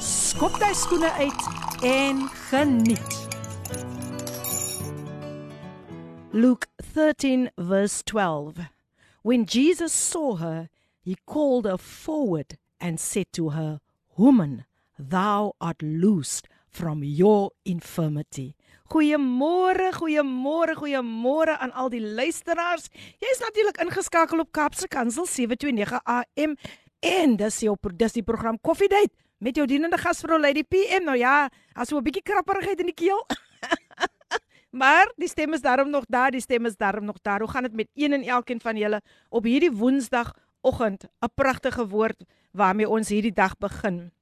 [0.00, 1.42] skop jy skoene uit
[1.84, 3.16] en geniet.
[6.32, 8.70] Luke 13 verse 12.
[9.22, 10.68] When Jesus saw her,
[11.02, 13.80] he called her forward and said to her,
[14.16, 14.64] "Woman,
[14.98, 18.54] thou art loosed from your infirmity."
[18.88, 22.88] Goeiemôre, goeiemôre, goeiemôre aan al die luisteraars.
[23.20, 26.56] Jy is natuurlik ingeskakel op Kapse Kansel 729 AM
[27.00, 31.06] en dis jou dis die program Coffee Date met jou dienende gasvrou Lady PM.
[31.08, 33.26] Nou ja, as so 'n bietjie krapperigheid in die keel.
[34.82, 37.40] maar die stem is daarom nog daar, die stem is daarom nog daar.
[37.40, 41.04] Hoe gaan dit met een en elkeen van julle op hierdie Woensdagoggend?
[41.04, 44.12] 'n Pragtige woord waarmee ons hierdie dag begin.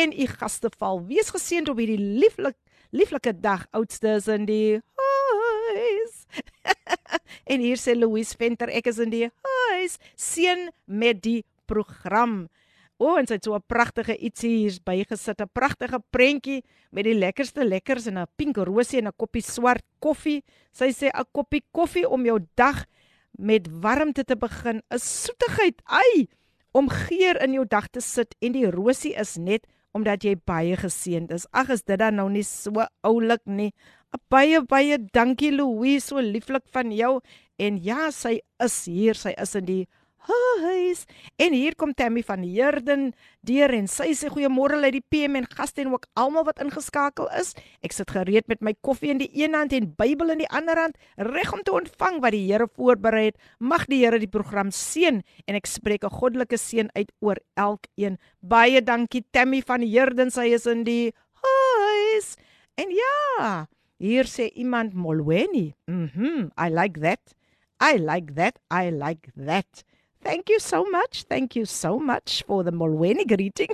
[0.00, 1.04] en u gaste val.
[1.08, 2.56] Wees geseënd op hierdie lieflik
[2.90, 3.66] lieflike dag.
[3.70, 4.80] Oudste is in die
[5.70, 6.16] huis.
[7.52, 9.98] en hier sê Louise Venter, ek is in die huis.
[10.18, 12.48] Seën met die program.
[13.00, 16.62] O, oh, en sy het so 'n pragtige ietsie hier bygesit, 'n pragtige prentjie
[16.92, 20.44] met die lekkerste lekkers en 'n pink rosie en 'n koppie swart koffie.
[20.72, 22.84] Sy sê 'n koppie koffie om jou dag
[23.38, 26.28] met warmte te begin, 'n soetigheid, ai,
[26.72, 30.76] om geur in jou dag te sit en die rosie is net omdat jy baie
[30.76, 31.46] geseënd is.
[31.52, 33.72] Ag, is dit dan nou nie so oulik nie?
[34.28, 37.20] Baie baie dankie Louise, so lieflik van jou.
[37.58, 39.88] En ja, sy is hier, sy is in die
[40.28, 41.04] huis.
[41.40, 43.10] En hier kom Tammy van Herden
[43.46, 47.30] deur en sy sê goeiemôre uit die PM en gaste en ook almal wat ingeskakel
[47.38, 47.54] is.
[47.84, 50.78] Ek sit gereed met my koffie in die een hand en Bybel in die ander
[50.78, 53.40] hand, reg om te ontvang wat die Here voorberei het.
[53.58, 58.18] Mag die Here die program seën en ek spreek 'n goddelike seën uit oor elkeen.
[58.40, 62.36] Baie dankie Tammy van Herden, sy is in die huis.
[62.76, 63.66] En ja,
[63.98, 65.74] hier sê iemand Molweni.
[65.86, 67.34] Mhm, mm I like that.
[67.80, 68.58] I like that.
[68.70, 69.84] I like that.
[70.20, 71.24] Thank you so much.
[71.24, 73.72] Thank you so much for the Molweni greeting.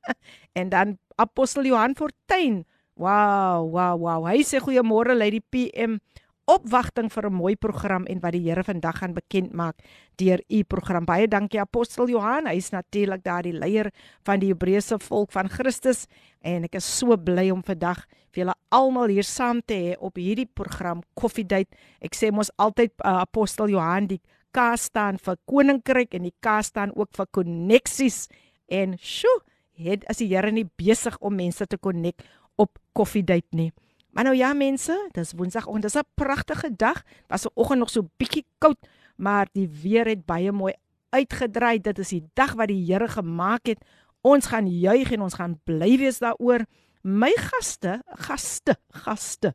[0.58, 2.64] en dan Apostel Johan Fortuin.
[2.96, 4.24] Wow, wow, wow.
[4.24, 6.00] Hy sê goeiemôre Lady PM.
[6.48, 9.76] Opwagting vir 'n mooi program en wat die Here vandag gaan bekend maak
[10.16, 11.04] deur u program.
[11.04, 12.46] Baie dankie Apostel Johan.
[12.46, 13.92] Hy is natuurlik daar die leier
[14.24, 16.08] van die Hebreëse volk van Christus
[16.40, 20.16] en ek is so bly om vandag vir julle almal hier saam te hê op
[20.16, 21.76] hierdie program Coffee Date.
[22.00, 24.20] Ek sê mos altyd uh, Apostel Johan die
[24.51, 28.27] K staan vir koninkryk en die K staan ook vir koneksies.
[28.67, 29.29] En sjo,
[29.77, 32.23] het as die Here nie besig om mense te konnek
[32.57, 33.71] op koffiedייט nie.
[34.17, 37.03] Maar nou ja mense, dis Woensdag en dis 'n pragtige dag.
[37.27, 38.77] Was 'n oggend nog so bietjie koud,
[39.15, 40.73] maar die weer het baie mooi
[41.09, 41.79] uitgedraai.
[41.79, 43.85] Dit is die dag wat die Here gemaak het.
[44.21, 46.65] Ons gaan juig en ons gaan bly wees daaroor.
[47.03, 49.53] My gaste, gaste, gaste.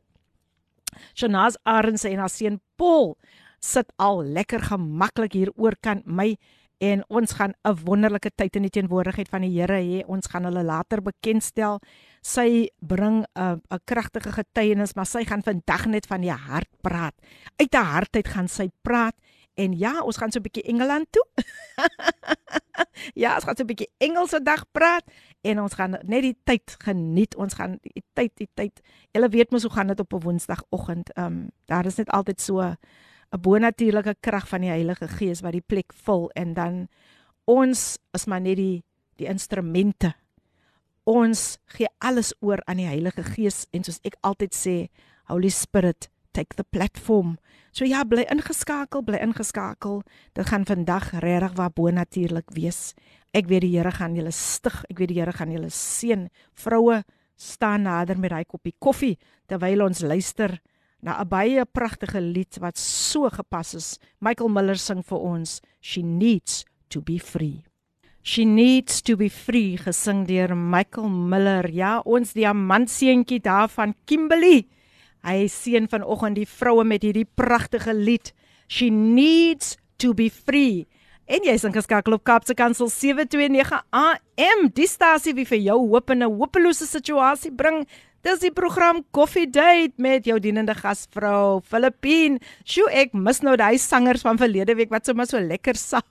[1.13, 3.17] Shanaz Arends en haar seun Paul
[3.60, 6.36] sit al lekker gemaklik hier oor kan my
[6.78, 10.06] en ons gaan 'n wonderlike tyd in die teenwoordigheid van die Here hê.
[10.06, 11.80] Ons gaan hulle later bekendstel.
[12.22, 17.14] Sy bring 'n 'n kragtige getuienis, maar sy gaan vandag net van die hart praat.
[17.56, 19.14] Uit 'n hartheid gaan sy praat.
[19.54, 21.26] En ja, ons gaan so 'n bietjie Engeland toe.
[23.22, 25.04] ja, ons gaan so 'n bietjie Engelse dag praat
[25.42, 27.36] en ons gaan net die tyd geniet.
[27.36, 28.80] Ons gaan die tyd, die tyd.
[29.10, 31.12] Julle weet mos hoe gaan dit op 'n Woensdagoggend.
[31.14, 32.74] Ehm um, daar is net altyd so
[33.32, 36.88] 'n bonatuurlike krag van die Heilige Gees wat die plek vul en dan
[37.44, 38.84] ons is maar net die
[39.18, 40.14] die instrumente.
[41.04, 44.76] Ons gee alles oor aan die Heilige Gees en soos ek altyd sê,
[45.28, 47.36] Holy Spirit, take the platform.
[47.72, 50.02] So ja, bly ingeskakel, bly ingeskakel.
[50.34, 52.94] Dit gaan vandag regtig waar bonatuurlik wees.
[53.34, 54.84] Ek weet die Here gaan julle stig.
[54.88, 56.28] Ek weet die Here gaan julle seën.
[56.54, 57.02] Vroue,
[57.38, 59.16] staan nader met daai koppie koffie
[59.46, 60.58] terwyl ons luister
[61.00, 63.98] na 'n baie pragtige lied wat so gepas is.
[64.20, 67.64] Michael Miller sing vir ons She needs to be free.
[68.22, 71.70] She needs to be free gesing deur Michael Miller.
[71.70, 74.66] Ja, ons diamantseentjie daar van Kimberley.
[75.24, 78.34] Hy seën vanoggend die vroue met hierdie pragtige lied.
[78.68, 80.86] She needs to be free.
[81.28, 84.68] En jy is ingeskakel op Kapse Kansel 729 AM.
[84.72, 87.86] Die stasie wie vir jou hoop in 'n hopelose situasie bring.
[88.26, 92.40] Dis die program Coffee Date met jou dienende gasvrou Filippine.
[92.66, 96.02] Sjoe, ek mis nou daai sangers van verlede week wat sommer so lekker sa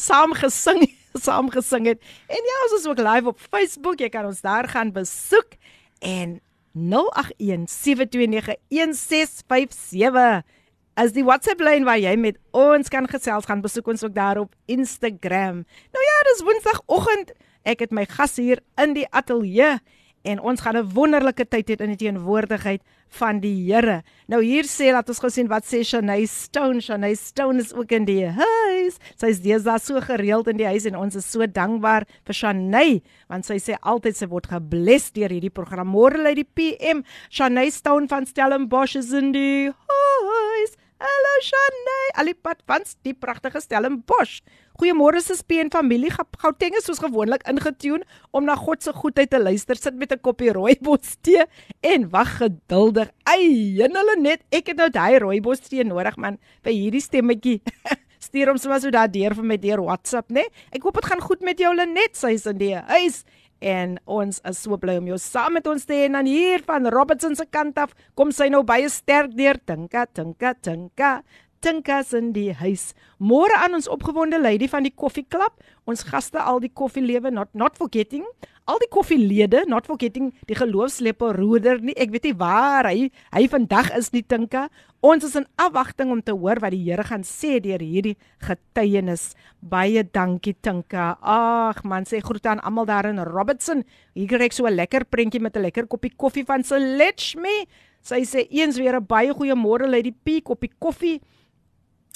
[0.00, 0.86] saam gesing,
[1.20, 2.00] saam gesing het.
[2.32, 4.00] En ja, ons is ook live op Facebook.
[4.00, 5.58] Jy kan ons daar gaan besoek
[6.00, 6.40] en
[6.72, 10.60] 081 729 1657
[10.96, 14.40] as die WhatsApp lyn waar jy met ons kan gesels gaan besoek ons ook daar
[14.40, 15.62] op Instagram.
[15.92, 17.36] Nou ja, dis Woensdagoggend.
[17.68, 19.76] Ek het my gas hier in die ateljee
[20.22, 22.82] en ons gaan 'n wonderlike tyd hê in die teenwoordigheid
[23.18, 24.02] van die Here.
[24.28, 26.80] Nou hier sê dat ons gesien wat sê Shanay Stone.
[26.80, 28.98] Shanay Stone is ook in die huis.
[29.16, 33.02] Sy is deesdae so gereeld in die huis en ons is so dankbaar vir Shanay
[33.28, 35.88] want sy sê altyd sy word gebless deur hierdie program.
[35.88, 37.04] Môre lê die PM.
[37.30, 40.76] Shanay Stone van Stellenbosch is in die huis.
[41.02, 44.38] Hallo Shanay, alipad van die pragtige Stellenbosch.
[44.80, 46.10] Goeiemôre se speen familie.
[46.40, 49.76] Gauteng is soos gewoonlik ingetune om na God se goedheid te luister.
[49.76, 51.44] Sit met 'n koppie rooibos tee
[51.80, 53.10] en wag geduldig.
[53.24, 57.62] Ai, en hulle net, ek het nou daai rooibos tee nodig man vir hierdie stemmetjie.
[58.26, 60.44] Stuur hom sommer so daar deur vir my deur WhatsApp, né?
[60.70, 63.24] Ek hoop dit gaan goed met jou Lenet, sy is in die huis
[63.62, 66.88] en ons is so bly om jou saam met ons te hê en hier van
[66.90, 71.12] Robertson se kant af kom sy nou baie sterk deur tinka tinka tinka
[71.62, 72.90] tinkas in die huis.
[73.22, 75.54] Môre aan ons opgewonde lady van die koffieklub.
[75.88, 78.26] Ons gaste al die koffielewe not not forgetting.
[78.70, 81.94] Al die koffielede not forgetting die geloofslepel roeder nie.
[81.98, 84.68] Ek weet nie waar hy hy vandag is nie tinka.
[85.02, 88.14] Ons is in afwagting om te hoor wat die Here gaan sê deur hierdie
[88.46, 89.32] getuienis.
[89.58, 91.16] Baie dankie tinka.
[91.22, 93.82] Ag man sê groete aan almal daar in Robertson.
[94.14, 97.66] Hier kry ek so 'n lekker prentjie met 'n lekker koppie koffie van Selechme
[98.02, 101.20] sy sê eens weer 'n baie goeie môre lê die pie koppie koffie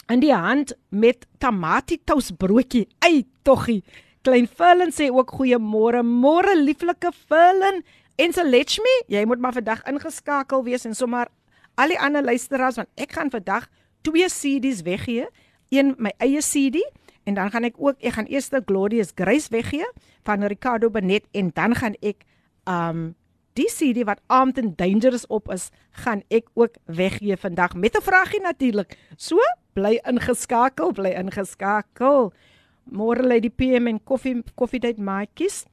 [0.08, 2.86] in die hand met tamatie toastbroodjie.
[2.98, 3.82] Ai, toggie.
[4.26, 6.02] Klein Philin sê ook goeiemôre.
[6.02, 7.82] Môre lieflike Philin.
[8.16, 11.28] En se let me, jy moet maar vandag ingeskakel wees en sommer
[11.76, 13.66] al die ander luisteraars want ek gaan vandag
[14.06, 15.26] twee CD's weggee.
[15.74, 16.80] Een my eie CD
[17.26, 19.86] en dan gaan ek ook ek gaan eers die Glorious Grace weggee
[20.24, 22.24] van Ricardo Benet en dan gaan ek
[22.64, 23.14] um
[23.56, 25.70] die CD wat Armed and Dangerous op is,
[26.04, 28.98] gaan ek ook weggee vandag met 'n vragie natuurlik.
[29.16, 29.38] So,
[29.75, 32.31] bly ingeskakel, bly ingeskakel.
[32.91, 35.65] Môre lê die PM en koffie koffiedייט maatjies.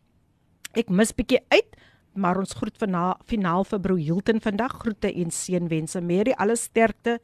[0.79, 1.77] Ek mis bietjie uit,
[2.15, 2.97] maar ons groet van
[3.27, 4.79] finaal vir Bro Hilton vandag.
[4.83, 6.01] Groete en seënwense.
[6.01, 7.19] Mary, alles sterkte.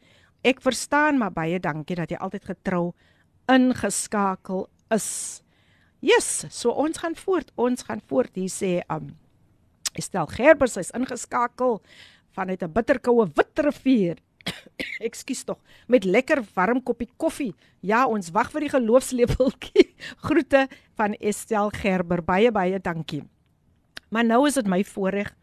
[0.45, 2.93] Ek verstaan, maar baie dankie dat jy altyd getrou
[3.49, 5.43] ingeskakel is.
[6.05, 7.53] Yes, so ons gaan voort.
[7.57, 8.35] Ons gaan voort.
[8.37, 9.15] Hier sê um
[9.95, 11.79] Estel Gerber sy's ingeskakel
[12.35, 14.19] vanuit 'n bitterkoue Witrivier.
[15.08, 17.54] Ekskuus tog, met lekker warm koppie koffie.
[17.80, 19.90] Ja, ons wag vir die geloofslepeltjie.
[20.26, 20.68] Groete
[21.00, 22.24] van Estel Gerber.
[22.24, 23.24] Baie baie dankie.
[24.10, 25.36] Maar nou is dit my voorreg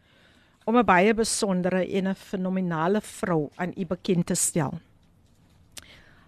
[0.67, 4.79] om 'n baie besondere en 'n fenominale vrou aan u bekend te stel.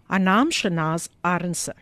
[0.08, 1.76] Haar naam Shanaz Arnse.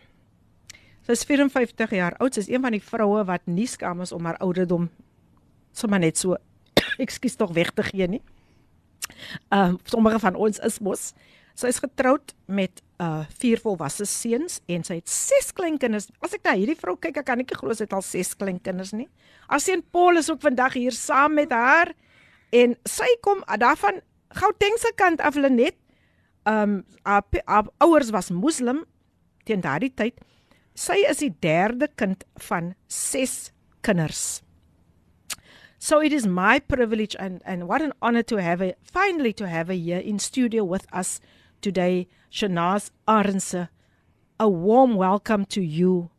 [1.06, 2.34] Sy is 54 jaar oud.
[2.34, 4.90] Sy is een van die vroue wat nie skaam is om haar ouderdom
[5.72, 6.36] sommer net so
[7.04, 8.22] ekskuus tog weg te gee nie.
[9.50, 11.12] Ehm uh, sommige van ons is mos
[11.58, 16.08] sy is getroud met uh vier volwasse seuns en sy het ses kleinkinders.
[16.22, 18.94] As ek na hierdie vrou kyk, ek kan nie glo sy het al ses kleinkinders
[18.94, 19.08] nie.
[19.50, 21.94] Haar seun Paul is ook vandag hier saam met haar
[22.54, 24.02] en sy kom daarvan
[24.38, 25.76] Gauteng se kant af Lenet.
[26.46, 28.84] Ehm um, haar ouers was moslim
[29.44, 30.18] teen daardie tyd.
[30.78, 33.50] Sy is die derde kind van ses
[33.82, 34.42] kinders.
[35.78, 39.48] So it is my privilege and, and what an honor to have a finally to
[39.48, 41.20] have a here in studio with us
[41.60, 43.68] today, Shanaaz Arendse.
[44.40, 46.10] A warm welcome to you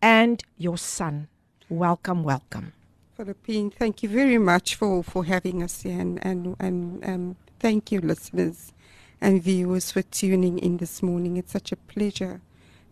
[0.00, 1.28] and your son.
[1.68, 2.72] Welcome, welcome.
[3.16, 7.90] Philippine, thank you very much for, for having us here and, and, and um, thank
[7.90, 8.72] you, listeners.
[9.20, 11.36] and viewers for tuning in this morning.
[11.36, 12.40] It's such a pleasure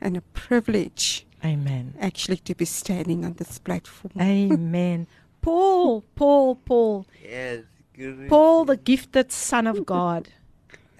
[0.00, 1.94] and a privilege Amen.
[2.00, 4.12] actually to be standing on this platform.
[4.20, 5.06] Amen.
[5.44, 7.64] Paul, Paul, Paul, Yes,
[7.96, 8.28] good.
[8.28, 10.28] Paul, the gifted son of God.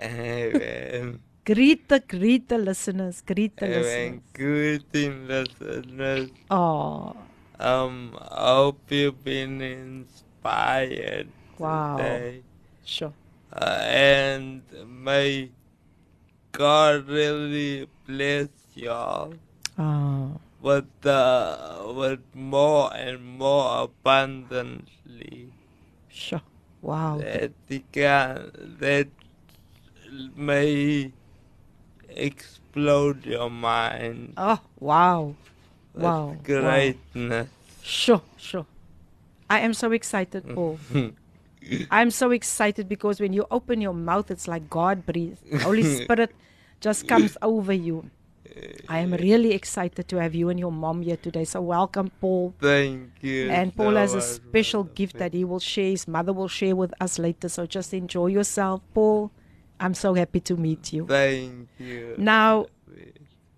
[0.01, 1.21] Amen.
[1.47, 3.21] Greet the greet the listeners.
[3.21, 3.83] Greet the Amen.
[3.83, 4.21] listeners.
[4.33, 6.31] Greeting in listeners.
[6.51, 7.17] Oh,
[7.61, 11.97] Um, hope you've been inspired Wow.
[11.97, 12.43] today.
[12.85, 13.13] sure.
[13.53, 14.63] Uh, and
[15.07, 15.51] may
[16.53, 19.35] God really bless y'all
[19.79, 25.52] Oh, with uh, with more and more abundantly.
[26.09, 26.40] sure.
[26.80, 27.21] Wow.
[27.21, 27.52] that
[27.92, 29.09] can that
[30.37, 31.12] may
[32.09, 35.35] explode your mind Oh, wow.
[35.94, 36.28] Wow.
[36.28, 36.37] wow.
[36.42, 37.49] greatness.
[37.83, 38.66] Sure, sure.
[39.49, 40.78] I am so excited, Paul.
[41.90, 45.40] I'm so excited because when you open your mouth, it's like God breathes.
[45.62, 46.35] Holy Spirit
[46.80, 48.11] just comes over you.
[48.89, 51.45] I am really excited to have you and your mom here today.
[51.45, 52.55] So welcome, Paul.
[52.61, 53.51] Thank you.
[53.51, 55.91] And Paul so has a special Mother gift that he will share.
[55.91, 57.49] His mother will share with us later.
[57.49, 59.31] So just enjoy yourself, Paul.
[59.81, 61.07] I'm so happy to meet you.
[61.07, 62.15] Thank you.
[62.17, 62.67] Now,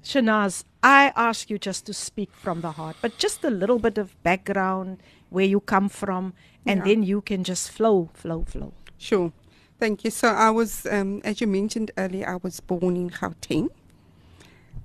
[0.02, 3.98] Shanaaz, I ask you just to speak from the heart, but just a little bit
[3.98, 6.32] of background, where you come from,
[6.64, 6.84] and Yeah.
[6.84, 8.72] then you can just flow, flow, flow.
[8.98, 9.32] Sure.
[9.78, 10.10] Thank you.
[10.10, 13.68] So I was, um, as you mentioned earlier, I was born in Gauteng.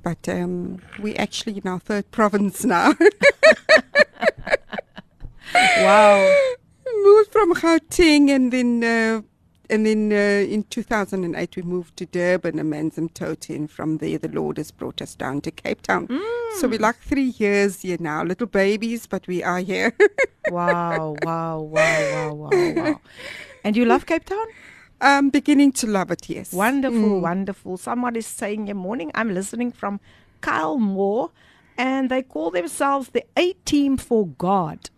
[0.04, 2.94] But um, we actually in our third province now.
[5.54, 6.34] Wow.
[7.04, 9.22] moved from Gauteng and then uh,
[9.70, 14.28] and then uh, in 2008 we moved to Durban and Manzimtoti and from there the
[14.30, 16.08] Lord has brought us down to Cape Town.
[16.60, 19.94] So we're like three years here now, little babies, but we are here.
[20.50, 23.00] Wow, wow, wow, wow, wow, wow.
[23.64, 24.48] And you love Cape Town?
[25.04, 26.54] I'm beginning to love it, yes.
[26.54, 27.78] Wonderful, wonderful.
[27.78, 29.12] Someone is saying, Good morning.
[29.16, 30.00] I'm listening from
[30.42, 31.32] Kylemore,
[31.76, 34.92] and they call themselves the A Team for God.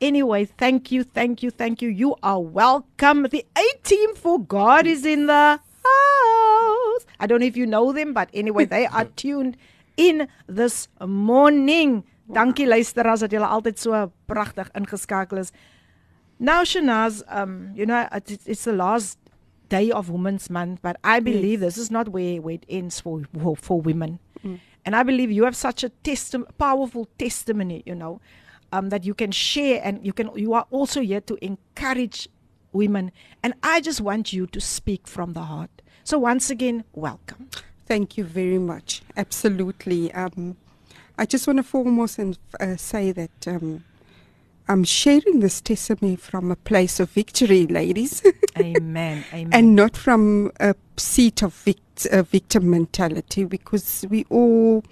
[0.00, 1.88] Anyway, thank you, thank you, thank you.
[1.88, 3.22] You are welcome.
[3.30, 7.06] The A Team for God is in the house.
[7.20, 9.56] I don't know if you know them, but anyway, they are tuned
[9.96, 12.02] in this morning.
[12.28, 15.52] Dankie luisteraars dat julle altyd so pragtig ingeskakel is.
[16.38, 19.18] Now, Shanaaz, um, you know, it's, it's the last
[19.68, 23.22] day of Women's Month, but I believe this is not where, where it ends for
[23.42, 24.18] for, for women.
[24.84, 28.20] And I believe you have such a testi- powerful testimony, you know,
[28.72, 32.28] um, that you can share, and you can you are also here to encourage
[32.72, 33.12] women.
[33.42, 35.70] And I just want you to speak from the heart.
[36.04, 37.50] So once again, welcome.
[37.86, 39.02] Thank you very much.
[39.16, 40.12] Absolutely.
[40.12, 40.56] Um,
[41.18, 43.84] I just want to foremost and uh, say that um,
[44.68, 48.22] I'm sharing this testimony from a place of victory, ladies,
[48.58, 49.24] Amen.
[49.32, 49.52] Amen.
[49.52, 54.84] and not from a seat of vict- uh, victim mentality because we all,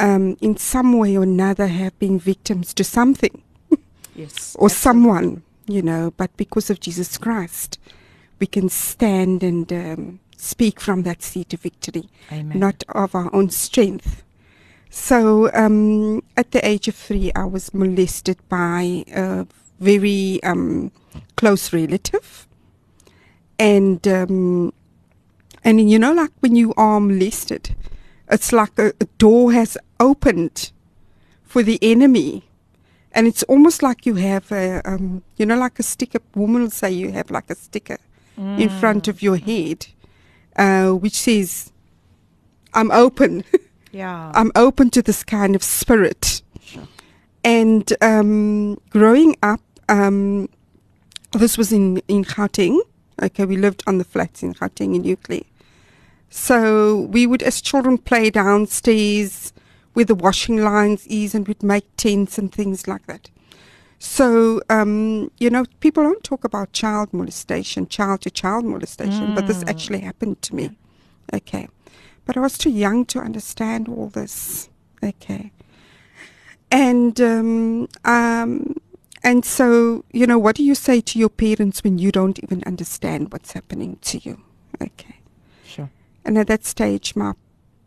[0.00, 3.40] um, in some way or another, have been victims to something
[4.16, 4.56] yes.
[4.58, 7.78] or someone, you know, but because of Jesus Christ,
[8.40, 12.58] we can stand and um, speak from that seat of victory Amen.
[12.58, 14.23] not of our own strength.
[14.96, 19.44] So, um, at the age of three, I was molested by a
[19.80, 20.92] very um,
[21.36, 22.46] close relative,
[23.58, 24.72] and um,
[25.64, 27.74] and you know, like when you are molested,
[28.30, 30.70] it's like a, a door has opened
[31.42, 32.44] for the enemy.
[33.10, 36.20] And it's almost like you have a, um, you know, like a sticker.
[36.36, 37.98] Women will say you have like a sticker
[38.36, 39.86] in front of your head,
[40.56, 41.72] uh, which says,
[42.72, 43.42] I'm open.
[43.94, 44.32] Yeah.
[44.34, 46.42] I'm open to this kind of spirit.
[46.60, 46.88] Sure.
[47.44, 50.48] And um, growing up, um,
[51.32, 52.80] this was in, in Gauteng.
[53.22, 55.44] Okay, we lived on the flats in Gauteng in Euclid.
[56.28, 59.52] So we would, as children, play downstairs
[59.92, 63.30] where the washing lines is and we'd make tents and things like that.
[64.00, 69.46] So, um, you know, people don't talk about child molestation, child to child molestation, but
[69.46, 70.76] this actually happened to me.
[71.32, 71.68] Okay.
[72.24, 74.68] But I was too young to understand all this.
[75.02, 75.52] Okay.
[76.70, 78.76] And, um, um,
[79.22, 82.62] and so, you know, what do you say to your parents when you don't even
[82.64, 84.42] understand what's happening to you?
[84.82, 85.16] Okay.
[85.66, 85.90] Sure.
[86.24, 87.34] And at that stage, my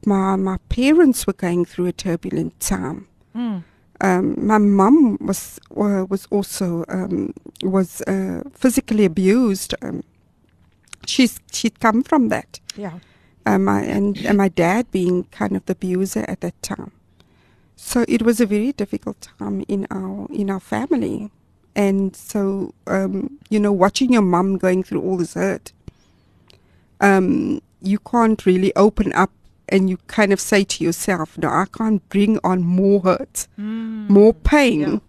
[0.05, 3.07] my my parents were going through a turbulent time.
[3.35, 3.63] Mm.
[3.99, 9.73] Um, my mum was uh, was also um, was uh, physically abused.
[9.81, 10.03] Um,
[11.05, 12.59] she's she'd come from that.
[12.75, 12.99] Yeah.
[13.47, 16.91] Uh, my and, and my dad being kind of the abuser at that time.
[17.77, 21.31] So it was a very difficult time in our in our family,
[21.75, 25.71] and so um, you know, watching your mum going through all this hurt,
[26.99, 29.31] um, you can't really open up
[29.69, 34.33] and you kind of say to yourself, no, I can't bring on more hurt, more
[34.33, 34.99] pain, Yeah.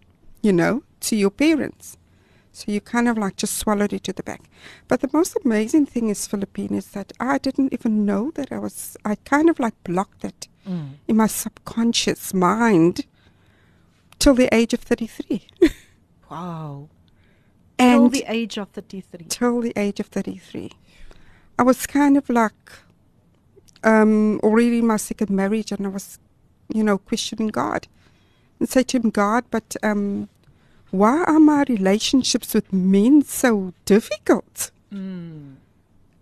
[0.43, 1.97] you know, to your parents.
[2.59, 4.43] So you kind of like just swallowed it to the back.
[4.89, 8.59] But the most amazing thing is, Philippine, is that I didn't even know that I
[8.59, 10.95] was, I kind of like blocked it Mm.
[11.09, 13.07] in my subconscious mind
[14.19, 15.47] till the age of 33.
[16.31, 16.89] Wow.
[17.79, 19.27] Till and the age of 33.
[19.31, 20.73] till the age of 33.
[21.59, 22.73] I was kind of like
[23.83, 26.19] um, already in my second marriage, and I was,
[26.75, 27.87] you know, questioning God
[28.61, 30.29] and say to him, God, but um,
[30.91, 34.71] why are my relationships with men so difficult?
[34.93, 35.57] Mm.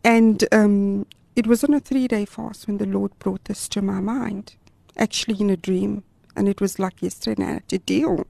[0.05, 3.83] And um, it was on a three day fast when the Lord brought this to
[3.83, 4.55] my mind,
[4.97, 6.03] actually in a dream.
[6.37, 8.27] And it was like yesterday, and I had to deal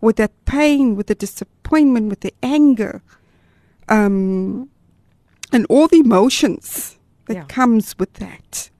[0.00, 3.02] with that pain, with the disappointment, with the anger,
[3.88, 4.68] um,
[5.52, 7.44] and all the emotions that Yeah.
[7.44, 8.70] comes with that.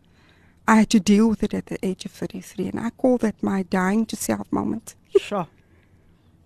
[0.69, 3.43] I had to deal with it at the age of 33, and I call that
[3.43, 4.95] my dying to self moment.
[5.21, 5.47] Sure.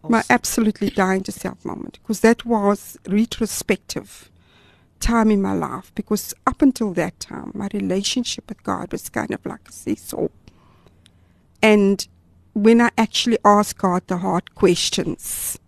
[0.09, 4.31] My absolutely dying to self moment because that was retrospective
[5.01, 9.33] time in my life because up until that time my relationship with God was kind
[9.33, 10.29] of like a seesaw.
[11.63, 12.07] And
[12.55, 15.59] when I actually asked God the hard questions,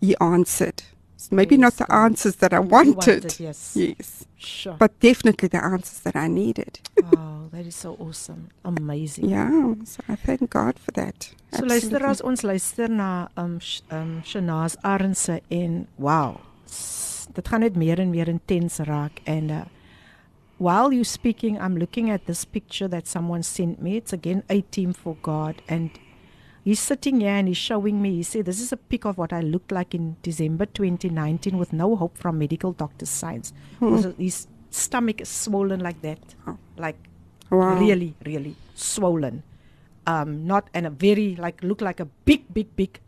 [0.00, 0.82] He answered.
[1.30, 3.40] Maybe not the answers that I You wanted.
[3.40, 3.74] yes.
[3.76, 4.24] Yes.
[4.36, 4.76] Sure.
[4.78, 6.78] But definitely the answers that I needed.
[7.02, 8.48] wow, that is so awesome.
[8.64, 9.28] Amazing.
[9.28, 9.74] Yeah.
[9.84, 11.34] So I thank God for that.
[11.52, 16.40] So luister as ons luister na um Sh- um Shanaaz Arendse en wow.
[17.34, 19.64] Dit gaan net meer en meer intens raak en uh,
[20.58, 23.96] while you speaking I'm looking at this picture that someone sent me.
[23.96, 25.90] It's again a team for God and
[26.68, 29.32] he's sitting here and he's showing me he said this is a pic of what
[29.38, 33.52] I looked like in December 2019 with no hope from medical doctors signs.
[33.90, 34.38] Also, His
[34.70, 36.18] stomach is swollen like that.
[36.86, 36.98] Like
[37.58, 37.78] Wow.
[37.82, 38.50] really really
[38.86, 39.36] swollen
[40.14, 42.98] um not and a very like look like a big big big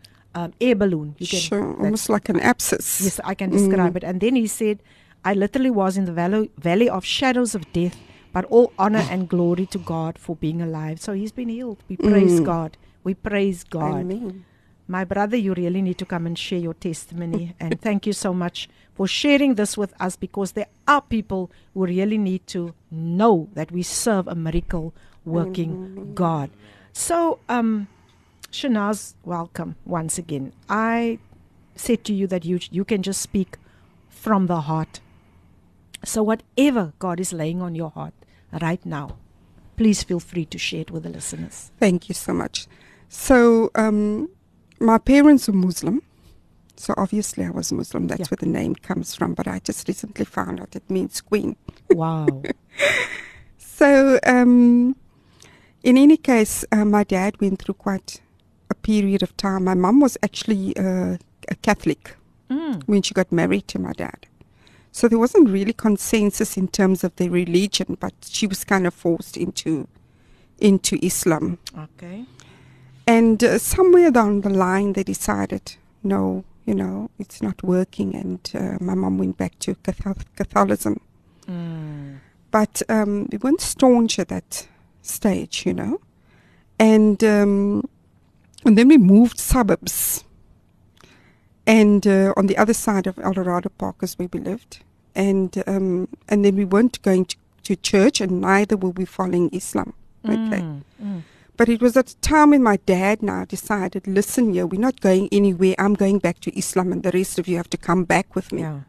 [0.40, 1.66] um air balloon you can Sure.
[1.84, 2.88] Almost like an abscess.
[3.06, 4.78] yes i can describe it and then he said
[5.30, 7.98] i literally was in the valley valley of shadows of death
[8.38, 11.98] but all honor and glory to god for being alive so he's been healed we
[11.98, 12.44] praise Mm.
[12.52, 14.44] god we praise god Amen.
[14.90, 17.54] my brother, you really need to come and share your testimony.
[17.60, 21.86] and thank you so much for sharing this with us because there are people who
[21.86, 24.92] really need to know that we serve a miracle
[25.24, 26.50] working God.
[26.92, 27.86] So, um,
[28.50, 30.52] Shanaaz, welcome once again.
[30.68, 31.20] I
[31.76, 33.56] said to you that you you can just speak
[34.08, 35.00] from the heart.
[36.04, 38.14] So whatever God is laying on your heart
[38.60, 39.16] right now,
[39.76, 41.70] please feel free to share it with the listeners.
[41.78, 42.66] Thank you so much.
[43.12, 44.28] So, um,
[44.78, 46.00] my parents were Muslim.
[46.76, 48.06] So, obviously, I was Muslim.
[48.06, 48.26] That's Yeah.
[48.30, 49.34] where the name comes from.
[49.34, 51.56] But I just recently found out it means queen.
[51.90, 52.42] Wow.
[53.58, 54.94] So, um,
[55.82, 58.20] in any case, uh, my dad went through quite
[58.68, 59.64] a period of time.
[59.64, 61.16] My mum was actually uh,
[61.48, 62.14] a Catholic
[62.50, 62.82] Mm.
[62.86, 64.26] when she got married to my dad.
[64.92, 68.92] So, there wasn't really consensus in terms of the religion, but she was kind of
[68.94, 69.86] forced into
[70.58, 71.58] into Islam.
[71.78, 72.24] Okay.
[73.10, 78.14] And uh, somewhere down the line, they decided, no, you know, it's not working.
[78.14, 79.74] And uh, my mom went back to
[80.36, 81.00] Catholicism.
[81.48, 82.20] Mm.
[82.52, 84.68] But um, we weren't staunch at that
[85.02, 86.00] stage, you know.
[86.78, 87.88] And um,
[88.64, 90.24] and then we moved suburbs.
[91.66, 94.84] And uh, on the other side of El Dorado Park is where we lived.
[95.16, 99.50] And um, and then we weren't going to, to church, and neither were we following
[99.52, 99.94] Islam.
[100.24, 100.62] Okay.
[100.62, 101.22] Mm, mm.
[101.60, 105.02] But it was at a time when my dad now decided, listen, here, we're not
[105.02, 105.74] going anywhere.
[105.78, 108.50] I'm going back to Islam, and the rest of you have to come back with
[108.50, 108.62] me.
[108.62, 108.80] Yeah.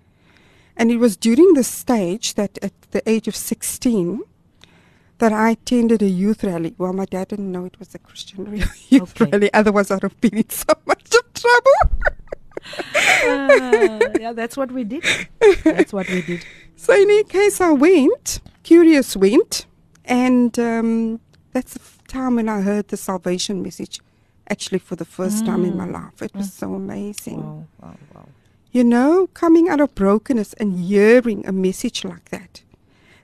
[0.77, 4.21] And it was during this stage that at the age of 16
[5.17, 6.73] that I attended a youth rally.
[6.77, 8.45] Well, my dad didn't know it was a Christian
[8.89, 9.29] youth Okay.
[9.29, 11.73] rally, otherwise, I'd have been in so much of trouble.
[13.25, 15.03] Ah, yeah, that's what we did.
[15.65, 16.45] That's what we did.
[16.77, 19.65] so, in any case, I went, curious went,
[20.05, 21.19] and um,
[21.51, 21.81] that's the
[22.19, 23.99] time when I heard the salvation message
[24.49, 25.93] actually for the first time in my Mm.
[25.99, 26.21] life.
[26.27, 27.39] It was so amazing.
[27.41, 28.27] Wow, wow, wow.
[28.77, 32.53] You know, coming out of brokenness and hearing a message like that,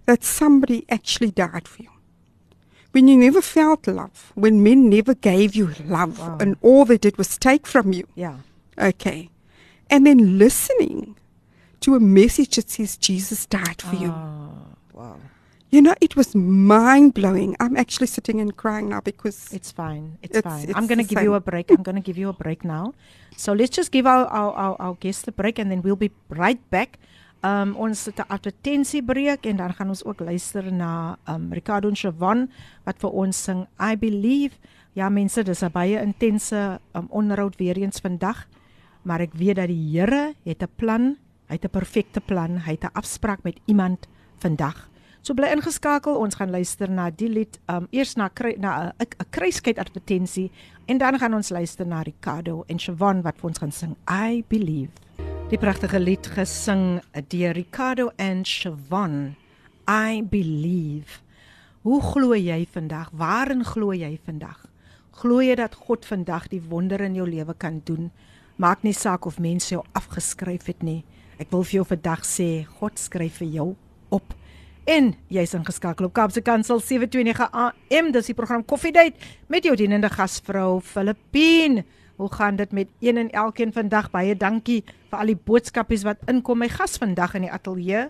[0.06, 1.90] that somebody actually died for you.
[2.94, 6.38] When you never felt love, when men never gave you love, Wow.
[6.42, 8.06] and all they did was take from you.
[8.16, 8.38] Yeah.
[8.92, 9.30] Okay.
[9.90, 11.16] And then listening
[11.82, 14.12] to a message that says Jesus died for you.
[14.14, 14.50] Ah,
[14.94, 15.18] wow.
[15.70, 17.56] You know, it was mind blowing.
[17.60, 20.16] I'm actually sitting and crying now because It's fine.
[20.24, 20.64] It's, It's- fine.
[20.70, 21.44] it's I'm going to give you same.
[21.44, 21.68] a break.
[21.72, 22.94] I'm going to give you a break now.
[23.36, 26.12] So let's just give our, our, our, our guest a break and then we'll be
[26.30, 26.98] right back.
[27.44, 31.96] Um ons het 'n advertensiebreek en dan gaan ons ook luister na um Ricardo en
[31.96, 32.50] Siobhan
[32.84, 34.58] wat vir ons sing I believe.
[34.98, 38.48] Ja mense, dis 'n baie intense um onderhoud weer eens vandag.
[39.04, 41.18] Maar ek weet dat die Here het 'n plan.
[41.48, 42.58] Hy het 'n perfekte plan.
[42.66, 44.08] Hy het 'n afspraak met iemand
[44.40, 44.90] vandag.
[45.28, 46.16] So bly ingeskakel.
[46.16, 48.30] Ons gaan luister na die lied um eers na
[48.64, 50.52] na 'n 'n kruiskyk advertensie
[50.88, 54.46] en dan gaan ons luister na Ricardo en Siobhan wat vir ons gaan sing I
[54.48, 54.92] believe.
[55.50, 59.36] Die pragtige lied gesing deur Ricardo en Siobhan.
[59.90, 61.20] I believe.
[61.82, 63.10] Hoe glo jy vandag?
[63.12, 64.66] Waarin glo jy vandag?
[65.12, 68.12] Glo jy dat God vandag die wonder in jou lewe kan doen?
[68.56, 71.04] Maak nie saak of mense jou afgeskryf het nie.
[71.38, 73.76] Ek wil vir jou vandag sê, God skryf vir jou
[74.10, 74.34] op
[74.87, 78.11] En jy's ingeskakel op Kaapse Kansel 729 AM.
[78.13, 79.15] Dis die program Koffiedייט
[79.47, 81.85] met jou dienende gasvrou Filippine.
[82.17, 84.11] Hoe gaan dit met een en elkeen vandag?
[84.11, 86.59] Baie dankie vir al die boodskapies wat inkom.
[86.59, 88.09] My gas vandag in die ateljee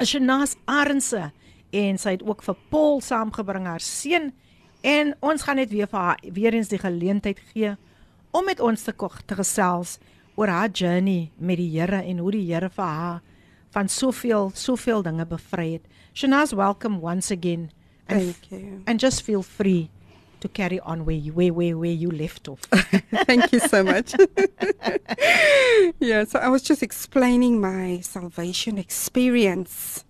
[0.00, 1.30] is Shanas Arendse
[1.72, 4.30] en sy het ook vir Paul saamgebring haar seun
[4.82, 7.74] en ons gaan net weer vir haar weer eens die geleentheid gee
[8.32, 9.98] om met ons te, ko- te gesels
[10.34, 13.20] oor haar journey met die Here en hoe die Here vir haar
[13.77, 15.81] van soveel soveel dinge bevry het.
[16.13, 17.69] Shanaaz, welcome once again.
[18.07, 18.81] And Thank you.
[18.85, 19.89] and just feel free
[20.39, 22.59] to carry on where you where where, where you left off.
[23.27, 24.15] Thank you so much.
[25.99, 30.03] yeah, so I was just explaining my salvation experience.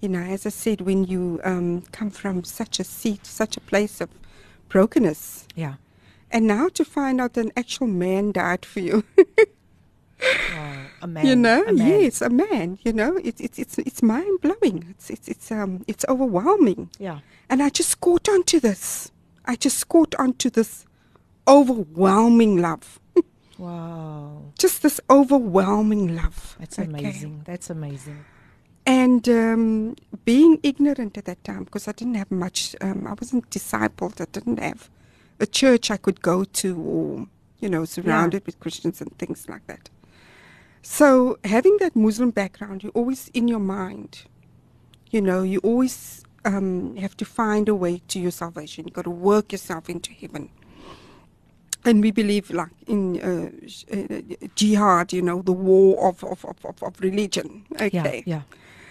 [0.00, 3.60] You know, as I said, when you um, come from such a seat, such a
[3.60, 4.08] place of
[4.68, 5.74] brokenness, Yeah.
[6.30, 9.04] and now to find out an actual man died for you.
[10.56, 11.26] Wow, a man.
[11.26, 12.00] you know, a man.
[12.00, 12.78] yes, a man.
[12.82, 14.86] You know, it's it's it's it's mind blowing.
[14.90, 16.90] It's it's it's um it's overwhelming.
[16.98, 17.18] Yeah.
[17.48, 19.12] And I just caught onto this.
[19.44, 20.86] I just caught onto this
[21.46, 22.98] overwhelming love.
[23.56, 24.50] Wow.
[24.58, 26.56] Just this overwhelming love.
[26.58, 26.88] That's okay?
[26.88, 27.42] amazing.
[27.44, 28.24] That's amazing.
[28.84, 33.48] And um, being ignorant at that time, because I didn't have much, um, I wasn't
[33.50, 34.90] discipled, I didn't have
[35.38, 37.28] a church I could go to or,
[37.60, 39.88] you know, surrounded with Christians and things like that.
[40.84, 44.24] So having that Muslim background, you're always in your mind,
[45.10, 48.84] you know, you always um, have to find a way to your salvation.
[48.84, 50.50] You've got to work yourself into heaven.
[51.86, 53.50] And we believe, like in uh,
[53.92, 54.20] uh,
[54.54, 57.64] jihad, you know, the war of, of, of, of, religion.
[57.80, 58.22] Okay.
[58.26, 58.42] Yeah, ja.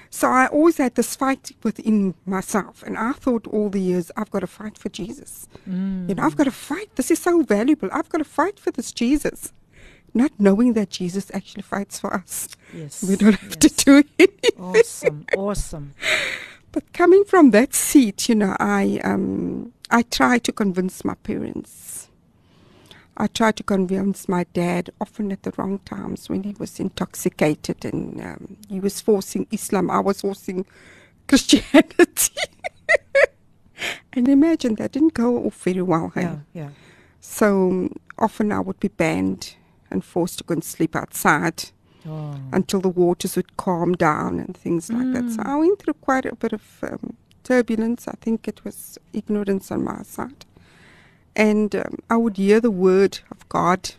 [0.09, 4.29] So I always had this fight within myself, and I thought all the years I've
[4.29, 5.47] got to fight for Jesus.
[5.67, 6.09] Mm.
[6.09, 6.95] You know, I've got to fight.
[6.95, 7.89] This is so valuable.
[7.91, 9.53] I've got to fight for this Jesus,
[10.13, 12.49] not knowing that Jesus actually fights for us.
[12.73, 13.03] Yes.
[13.03, 14.53] We don't have to do it.
[14.59, 15.25] Awesome.
[15.35, 15.93] Awesome.
[16.73, 22.09] But coming from that seat, you know, I um, I tried to convince my parents.
[23.15, 27.85] I tried to convince my dad, often at the wrong times when he was intoxicated
[27.85, 29.91] and um, he was forcing Islam.
[29.91, 30.65] I was forcing
[31.27, 32.33] Christianity.
[34.13, 36.11] and imagine that didn't go off very well.
[36.15, 36.23] Hey?
[36.23, 36.69] Ja, ja.
[37.19, 39.55] So um, often I would be banned
[39.93, 41.69] and forced to go and sleep outside
[42.05, 42.35] Oh.
[42.51, 45.31] until the waters would calm down and things like that.
[45.31, 45.45] So Mm.
[45.45, 48.09] I went through quite a bit of um, turbulence.
[48.09, 50.45] I think it was ignorance on my side.
[51.33, 53.91] And um, I would hear the word of God.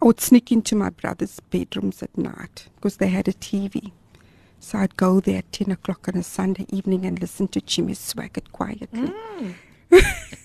[0.00, 3.90] I would sneak into my brother's bedrooms at night because they had a TV.
[4.60, 7.94] So I'd go there at 10 o'clock on a Sunday evening and listen to Jimmy
[7.94, 9.10] Swaggart quietly.
[9.10, 9.54] Mm.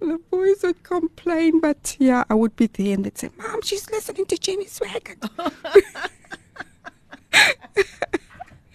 [0.00, 3.88] The boys would complain, but yeah, I would be there and they'd say, Mom, she's
[3.90, 5.22] listening to Jimmy Swaggart.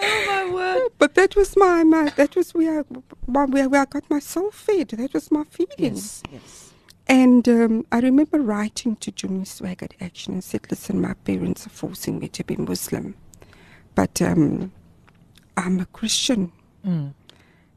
[0.05, 0.89] Oh my word.
[0.97, 2.83] But that was my, my that was where I,
[3.25, 4.89] where, where I got my soul fed.
[4.89, 5.95] That was my feeding.
[5.95, 6.73] Yes, yes.
[7.07, 11.69] And um, I remember writing to Jimmy Swaggart actually and said, listen, my parents are
[11.69, 13.15] forcing me to be Muslim.
[13.95, 14.71] But um,
[15.57, 16.51] I'm a Christian
[16.85, 17.13] Mm.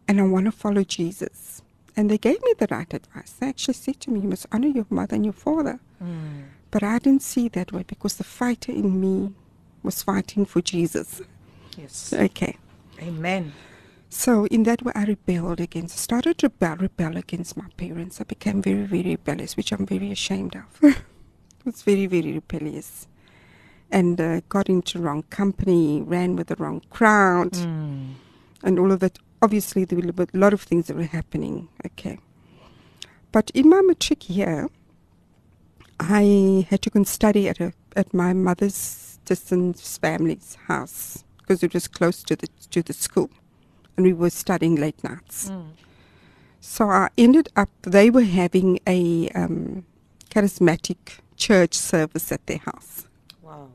[0.09, 1.63] and I want to follow Jesus.
[1.97, 3.33] And they gave me the right advice.
[3.33, 5.81] They actually said to me, you must honor your mother and your father.
[6.03, 6.45] Mm.
[6.71, 9.33] But I didn't see that way because the fighter in me
[9.83, 11.23] was fighting for Jesus.
[11.79, 12.13] Yes.
[12.13, 12.57] Okay.
[13.01, 13.53] Amen.
[14.11, 15.97] So in that way, I rebelled against.
[15.97, 18.21] I started to rebel, rebel against my parents.
[18.21, 20.65] I became very, very rebellious, which I'm very ashamed of.
[20.83, 20.95] I
[21.65, 23.09] was very, very rebellious,
[23.91, 28.15] and uh, got into wrong company, ran with the wrong crowd, Mm.
[28.63, 29.19] and all of that.
[29.43, 31.69] Obviously, there were a lot of things that were happening.
[31.85, 32.19] Okay,
[33.33, 34.69] but in my matric year,
[36.01, 41.63] I had to go and study at a at my mother's distant family's house because
[41.63, 43.31] it was close to the to the school,
[43.97, 45.51] and we were studying late nights.
[45.51, 45.71] Mm.
[46.61, 47.71] So I ended up.
[47.83, 49.85] They were having a um,
[50.31, 53.07] charismatic church service at their house,
[53.43, 53.69] Wow.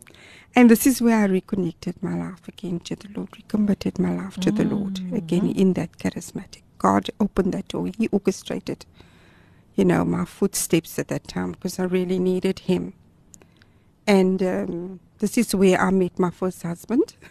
[0.56, 4.36] And this is where I reconnected my life again to the Lord, recommitted my life
[4.42, 6.64] to the Lord again in that charismatic.
[6.78, 7.90] God opened that door.
[7.98, 8.86] He orchestrated,
[9.76, 12.94] you know, my footsteps at that time because I really needed Him.
[14.06, 17.16] And um, this is where I met my first husband.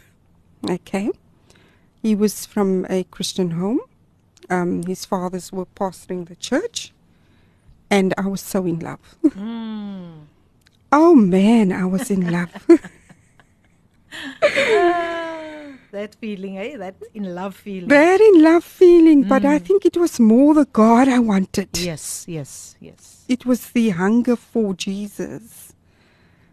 [0.69, 1.11] Okay.
[2.03, 3.81] He was from a Christian home.
[4.51, 6.93] Um, his fathers were pastoring the church.
[7.89, 9.17] And I was so in love.
[9.25, 10.25] Mm.
[10.93, 12.51] oh man, I was in love.
[15.93, 16.77] That feeling, eh?
[16.77, 17.89] That in love feeling.
[17.89, 21.77] Very in love feeling, but I think it was more the God I wanted.
[21.77, 23.25] yes, yes, yes.
[23.29, 25.73] It was the hunger for Jesus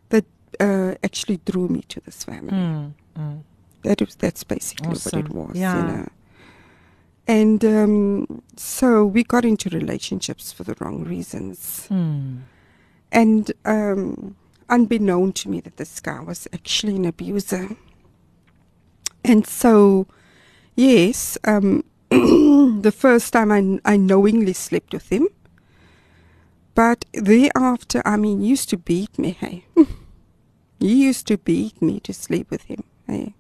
[0.10, 0.26] that
[0.60, 2.52] uh, actually drew me to this family.
[2.52, 2.94] Mm.
[3.16, 3.44] Mm.
[3.84, 5.56] That was that's basically what it was.
[5.56, 5.76] Yeah.
[5.78, 6.08] You know.
[7.28, 11.88] And um, so we got into relationships for the wrong reasons.
[11.92, 12.40] Mm.
[13.12, 14.36] And um,
[14.70, 17.70] unbeknown to me that this guy was actually an abuser.
[19.24, 20.08] And so,
[20.76, 25.28] yes, um, the first time I, I knowingly slept with him.
[26.76, 29.66] But thereafter, I mean, he used to beat me, hey.
[30.80, 33.34] he used to beat me to sleep with him, hey.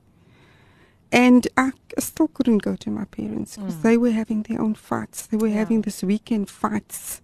[1.12, 3.82] And I still couldn't go to my parents because Mm.
[3.84, 5.28] they were having their own fights.
[5.28, 5.60] They were Yeah.
[5.60, 7.22] having this weekend fights,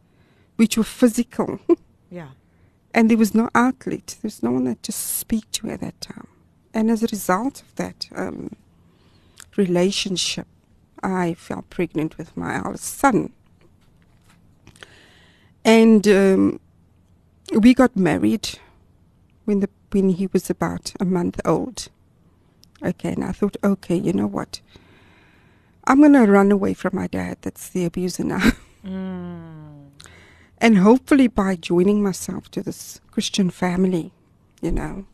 [0.56, 1.60] which were physical.
[2.10, 2.28] Yeah.
[2.94, 4.18] And there was no outlet.
[4.22, 6.28] There was no one that just speak to at that time.
[6.74, 8.56] And as a result of that um,
[9.56, 10.48] relationship,
[11.02, 13.34] I fell pregnant with my eldest son.
[15.66, 16.60] And um,
[17.52, 18.60] we got married
[19.46, 21.90] when the when he was about a month old.
[22.84, 24.60] Okay, and I thought, okay, you know what?
[25.86, 27.38] I'm gonna run away from my dad.
[27.42, 28.52] That's the abuser now.
[28.84, 29.73] Mm.
[30.64, 34.14] And hopefully, by joining myself to this Christian family,
[34.62, 35.06] you know,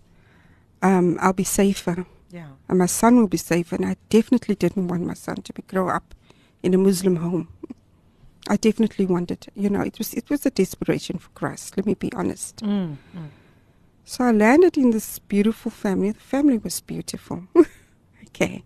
[0.84, 2.50] um, I'll be safer Yeah.
[2.68, 3.76] and my son will be safer.
[3.76, 6.14] And I definitely didn't want my son to be grow up
[6.62, 7.48] in a Muslim home.
[8.48, 11.78] I definitely wanted, you know, it was it was a desperation for Christ.
[11.78, 12.58] Let me be honest.
[12.58, 12.98] Mm.
[13.18, 13.30] Mm.
[14.06, 16.12] So I landed in this beautiful family.
[16.12, 17.44] The family was beautiful.
[18.28, 18.64] okay.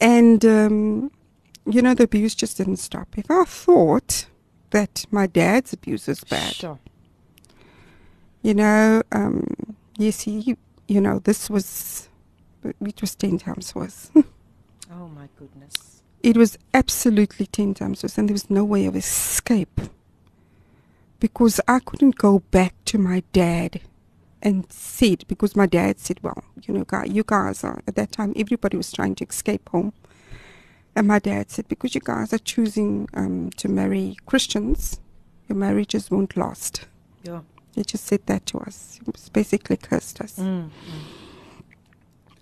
[0.00, 1.10] And, um,
[1.66, 3.08] you know, the abuse just didn't stop.
[3.16, 4.26] If I thought
[4.74, 6.78] that my dad's abuse was bad, Sure.
[8.42, 9.46] you know, um,
[9.96, 10.56] yes, he,
[10.88, 12.08] you know, this was,
[12.64, 14.10] it was 10 times worse.
[14.96, 16.02] Oh my goodness.
[16.22, 19.80] it was absolutely 10 times worse, and there was no way of escape
[21.18, 23.80] because I couldn't go back to my dad
[24.42, 28.12] and said because my dad said, "Well, you know, guy, you guys are at that
[28.12, 29.92] time everybody was trying to escape home."
[30.96, 35.00] And my dad said, "Because you guys are choosing um, to marry Christians,
[35.48, 36.86] your marriages won't last."
[37.22, 37.40] Yeah.
[37.74, 39.00] He just said that to us.
[39.04, 40.36] He basically cursed us.
[40.36, 40.70] Mm.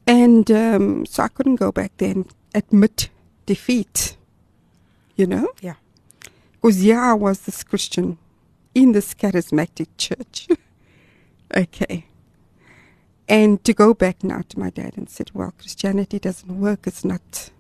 [0.07, 3.09] And um, so I couldn't go back there and admit
[3.47, 4.17] defeat,
[5.17, 5.49] you know?
[5.61, 5.75] Yeah.
[6.53, 8.19] Because, yeah, I was this Christian
[8.75, 10.49] in this charismatic church.
[11.57, 12.07] okay.
[13.29, 16.87] And to go back now to my dad and said, well, Christianity doesn't work.
[16.87, 17.51] It's not,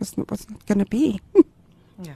[0.00, 1.20] was not, was not going to be.
[2.02, 2.14] Yeah.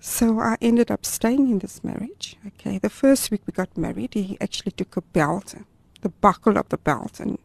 [0.00, 2.36] So I ended up staying in this marriage.
[2.48, 5.54] Okay, the first week we got married, he actually took a belt,
[6.00, 7.38] the buckle of the belt, and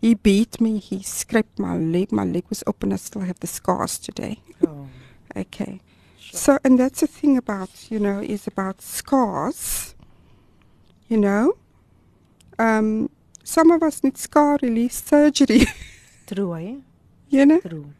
[0.00, 0.78] he beat me.
[0.78, 2.12] He scraped my leg.
[2.12, 2.92] My leg was open.
[2.92, 4.38] I still have the scars today.
[4.64, 4.86] Oh.
[5.36, 5.80] Okay,
[6.20, 6.38] Sure.
[6.38, 9.96] so and that's the thing about you know is about scars.
[11.08, 11.54] You know,
[12.58, 13.10] um,
[13.42, 15.66] some of us need scar release surgery.
[16.28, 16.74] True, eh?
[17.30, 17.92] you know, True.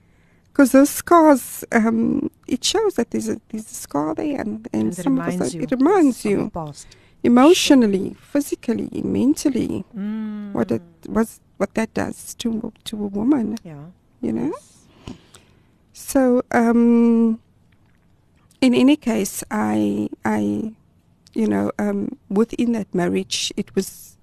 [0.58, 4.82] Because those scars, um, it shows that there's a there's a scar there, and and,
[4.90, 5.62] And it some of us reminds you.
[5.62, 6.50] it reminds you.
[6.50, 6.86] past.
[7.22, 10.52] emotionally, physically, mentally, Mm.
[10.52, 13.84] what it was, what that does to to a woman, Yeah.
[14.20, 14.52] you know.
[15.92, 17.38] So, um,
[18.60, 20.74] in any case, I, I,
[21.34, 24.16] you know, um, within that marriage, it was,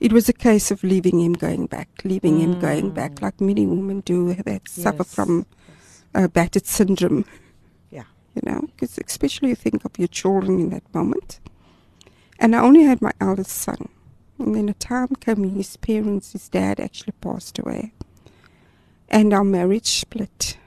[0.00, 3.22] it was a case of leaving him, going back, leaving him, going back, Mm.
[3.22, 5.46] like many women do that suffer from
[6.14, 7.24] uh, battered syndrome.
[7.90, 8.04] Yeah.
[8.34, 11.40] You know, because especially you think of your children in that moment.
[12.38, 13.88] And I only had my eldest son.
[14.38, 17.92] And then a time came when his parents, his dad actually passed away.
[19.08, 20.58] And our marriage split.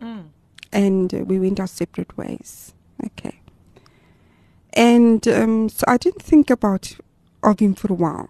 [0.00, 0.28] Mm.
[0.72, 2.74] And uh, we went our separate ways.
[3.04, 3.40] Okay.
[4.74, 6.96] And um, so I didn't think about
[7.42, 8.28] of him for a while.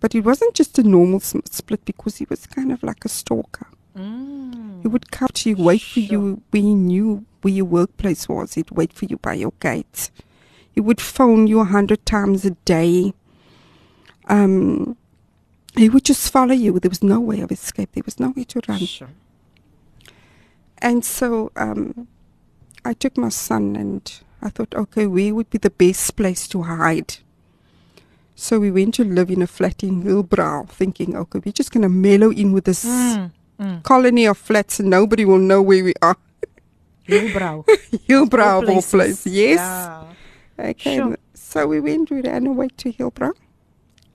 [0.00, 3.08] But it wasn't just a normal s- split because he was kind of like a
[3.08, 3.66] stalker.
[3.96, 4.82] Mm.
[4.82, 8.54] He would come to you, wait for you when he knew where your workplace was.
[8.54, 10.10] He'd wait for you by your gate.
[10.72, 13.12] He would phone you a hundred times a day.
[14.28, 14.96] Um,
[15.76, 16.78] he would just follow you.
[16.78, 17.92] There was no way of escape.
[17.92, 18.78] There was nowhere to run.
[18.80, 19.08] Sure.
[20.78, 22.08] And so um,
[22.84, 24.10] I took my son and
[24.40, 27.18] I thought, okay, where would be the best place to hide?
[28.40, 31.82] So we went to live in a flat in Hillbrow, thinking, okay, we're just going
[31.82, 33.82] to mellow in with this Mm, mm.
[33.82, 36.16] colony of flats and nobody will know where we are.
[37.06, 37.66] Hillbrow.
[38.08, 39.26] Hillbrow, of all places.
[39.26, 39.58] Yes.
[39.58, 40.04] Yeah.
[40.70, 40.96] Okay.
[40.96, 41.16] Sure.
[41.34, 43.34] So we went, we ran away to Hillbrow.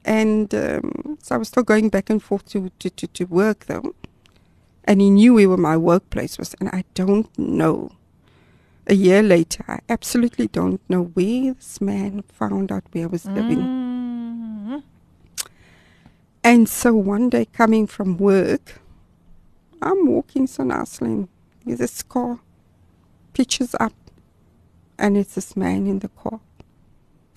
[0.04, 3.68] And um, so I was still going back and forth to, to, to, to work,
[3.68, 3.94] though.
[4.86, 6.56] And he knew where my workplace was.
[6.60, 7.92] And I don't know.
[8.88, 13.28] A year later, I absolutely don't know where this man found out where I was
[13.28, 13.60] living.
[13.60, 13.95] Mm.
[16.46, 18.80] And so one day coming from work,
[19.82, 21.28] I'm walking so nicely.
[21.66, 22.40] There's this car,
[23.34, 23.94] pitches up,
[25.00, 26.40] and it's this man in the car.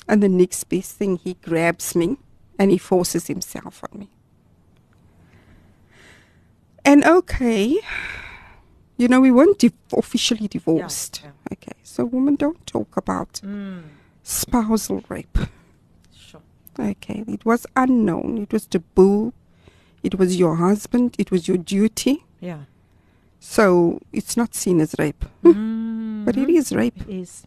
[0.07, 2.19] And the next best thing, he grabs me
[2.59, 4.09] and he forces himself on me.
[6.85, 7.79] And okay,
[8.99, 11.23] you know, we weren't div- officially divorced.
[11.25, 11.31] yeah.
[11.53, 13.85] Okay, so women don't talk about Mm.
[14.23, 15.39] spousal rape.
[16.79, 18.39] Okay, it was unknown.
[18.39, 19.33] It was taboo.
[20.03, 21.17] It was your husband.
[21.19, 22.25] It was your duty.
[22.41, 22.61] Yeah.
[23.41, 25.25] So it's not seen as rape.
[25.43, 26.25] Mm.
[26.25, 27.01] But it is rape.
[27.03, 27.45] It is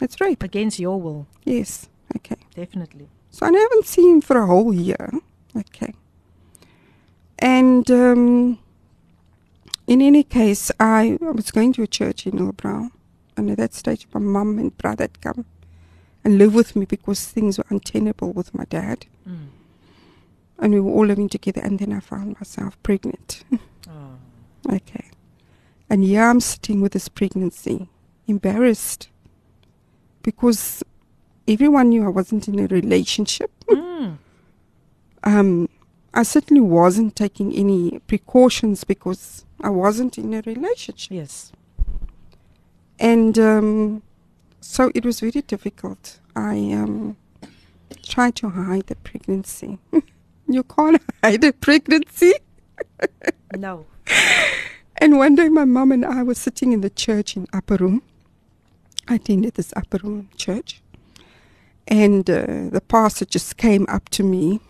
[0.00, 0.42] It's rape.
[0.42, 1.88] against your will, Yes.
[2.16, 2.36] Okay.
[2.54, 3.08] definitely.
[3.30, 5.10] So I haven't seen him for a whole year.
[5.56, 5.92] Okay.
[7.38, 8.58] And um,
[9.86, 12.90] in any case, I, I was going to a church in Hillbrow.
[13.36, 15.44] And at that stage, my mum and brother had come
[16.24, 19.06] and live with me because things were untenable with my dad.
[19.28, 19.48] Mm.
[20.58, 21.60] And we were all living together.
[21.62, 23.44] And then I found myself pregnant.
[23.88, 24.16] Oh.
[24.72, 25.10] Okay.
[25.90, 27.90] And here I'm sitting with this pregnancy,
[28.26, 29.10] embarrassed
[30.22, 30.82] because
[31.46, 33.50] everyone knew I wasn't in a relationship.
[33.68, 34.18] Mm.
[35.26, 35.70] Um,
[36.12, 41.10] I certainly wasn't taking any precautions because I wasn't in a relationship.
[41.10, 41.50] Yes.
[42.98, 44.02] And um,
[44.64, 46.20] so it was very difficult.
[46.34, 47.16] I um,
[48.02, 49.78] tried to hide the pregnancy.
[50.48, 52.34] you can't hide a pregnancy.
[53.56, 53.86] No.
[54.96, 58.02] And one day, my mom and I were sitting in the church in Upper Room.
[59.06, 60.82] I attended this Upper Room church.
[61.86, 64.60] And uh, the pastor just came up to me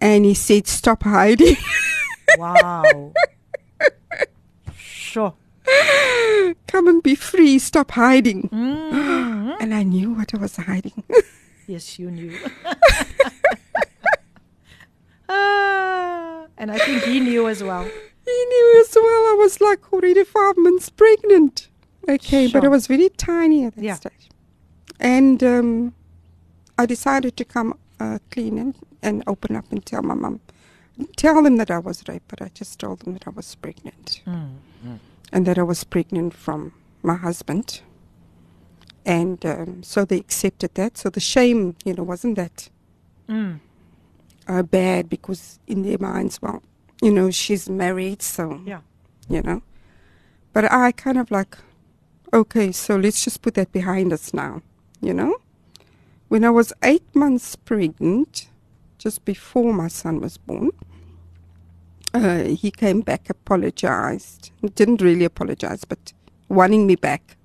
[0.00, 1.56] and he said, Stop hiding.
[2.38, 3.12] Wow.
[4.74, 5.34] sure.
[6.66, 7.58] Come and be free.
[7.58, 8.48] Stop hiding.
[8.50, 9.56] Mm.
[9.62, 11.02] And I knew what I was hiding.
[11.68, 12.36] Yes, you knew.
[15.28, 17.84] ah, and I think he knew as well.
[17.84, 19.22] he knew as well.
[19.32, 21.68] I was like already five months pregnant.
[22.08, 23.94] Okay, but I was very tiny at that Yeah.
[23.94, 24.28] stage.
[24.98, 25.94] And um,
[26.78, 30.40] I decided to come uh, clean and, and open up and tell my mum.
[31.16, 34.20] Tell them that I was raped, but I just told them that I was pregnant.
[34.26, 34.98] Mm.
[35.32, 37.80] And that I was pregnant from my husband.
[39.04, 40.98] And um, so they accepted that.
[40.98, 42.68] So the shame, you know, wasn't that
[43.28, 43.60] Mm.
[44.48, 46.62] uh, bad because in their minds, well,
[47.00, 48.80] you know, she's married, so Yeah.
[49.28, 49.62] you know.
[50.52, 51.56] But I kind of like,
[52.34, 54.60] okay, so let's just put that behind us now,
[55.00, 55.36] you know.
[56.28, 58.48] When I was eight months pregnant,
[58.98, 60.70] just before my son was born,
[62.14, 64.50] uh, he came back, apologized.
[64.74, 66.12] Didn't really apologize, but
[66.48, 67.36] wanting me back.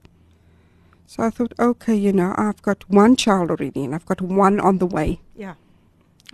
[1.05, 4.59] So I thought, okay, you know, I've got one child already and I've got one
[4.59, 5.21] on the way.
[5.35, 5.53] Yeah.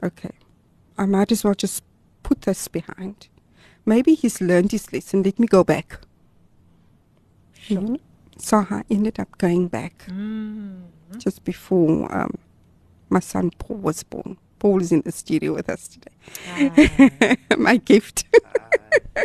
[0.04, 0.32] Okay.
[0.98, 1.84] I might as well just
[2.24, 3.28] put this behind.
[3.86, 5.22] Maybe he's learned his lesson.
[5.24, 6.00] Let me go back.
[7.67, 7.98] You know?
[8.38, 10.82] So I ended up going back Mm.
[11.17, 12.34] just before um,
[13.10, 14.38] my son Paul was born.
[14.63, 16.15] Paul is in the studio with us today.
[16.47, 18.23] Ah, my gift.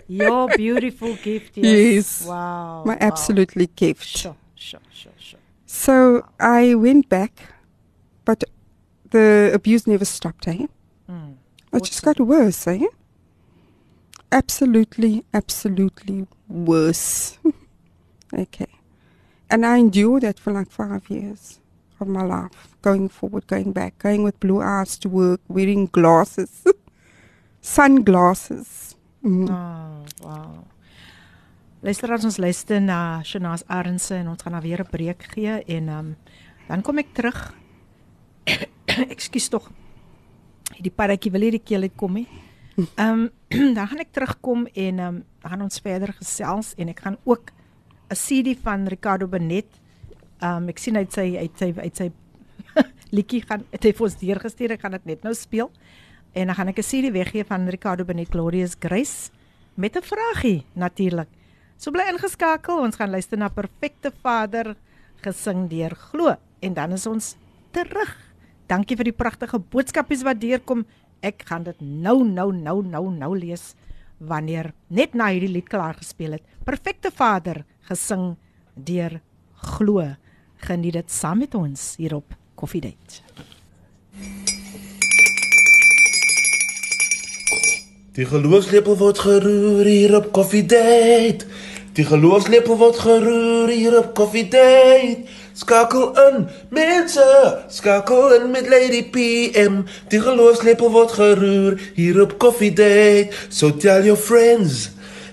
[0.08, 1.56] your beautiful gift.
[1.56, 1.64] Yes.
[1.64, 2.26] Yes.
[2.26, 2.82] Wow.
[2.84, 2.98] my wow.
[3.00, 4.04] absolutely gift.
[4.04, 5.38] Sure, sure, sure, sure.
[5.64, 7.54] So I went back,
[8.24, 8.42] but
[9.10, 10.66] the abuse never stopped, eh?
[11.08, 11.36] Mm.
[11.72, 12.84] It just got worse, eh?
[14.32, 17.38] Absolutely, absolutely worse.
[18.34, 18.72] okay.
[19.48, 21.60] And I endured that for like five years
[22.00, 26.64] of my life, going forward, going back, going with blue eyes to work, wearing glasses,
[27.60, 28.96] sunglasses.
[29.24, 29.50] Mm.
[29.50, 30.64] Oh, wow.
[31.82, 35.62] Luister as ons luister na Shanaas Arendse en ons gaan nou weer 'n breek gee
[35.76, 36.16] en um,
[36.68, 37.54] dan kom ek terug.
[39.14, 39.70] Ekskuus tog.
[40.82, 42.26] Die paradjie wil hierdie keel uitkom hè.
[42.96, 43.28] Ehm
[43.76, 47.52] dan gaan ek terugkom en ehm um, gaan ons verder gesels en ek gaan ook
[48.10, 49.70] 'n CD van Ricardo Benet.
[50.38, 52.10] Ehm um, ek sien uit sy uit sy uit sy
[53.16, 54.76] liedjie gaan het hy vir ons deurgestuur.
[54.76, 55.70] Ek gaan dit net nou speel.
[56.32, 59.30] En dan gaan ek 'n CD weggee van Ricardo Benet Glorious Grace
[59.74, 61.28] met 'n vragie natuurlik.
[61.76, 64.76] So bly ingeskakel, ons gaan luister na Perfekte Vader
[65.22, 67.36] gesing deur Glo en dan is ons
[67.70, 68.16] terug.
[68.66, 70.86] Dankie vir die pragtige boodskapies wat deurkom.
[71.20, 73.74] Ek gaan dit nou nou nou nou nou lees
[74.18, 76.42] wanneer net na hierdie lied klaar gespeel het.
[76.64, 78.36] Perfekte Vader gesing
[78.74, 79.20] deur
[79.54, 80.14] Glo.
[80.58, 83.22] Geniet dit saam met ons hier op Coffee Date.
[88.18, 91.46] Die geloofslepel word geroer hier op Coffee Date.
[91.94, 95.30] Die geloofslepel word geroer hier op Coffee Date.
[95.54, 97.28] Skakel in, mense,
[97.70, 99.84] skakel in met Lady PM.
[100.10, 103.30] Die geloofslepel word geroer hier op Coffee Date.
[103.48, 104.90] So tell your friends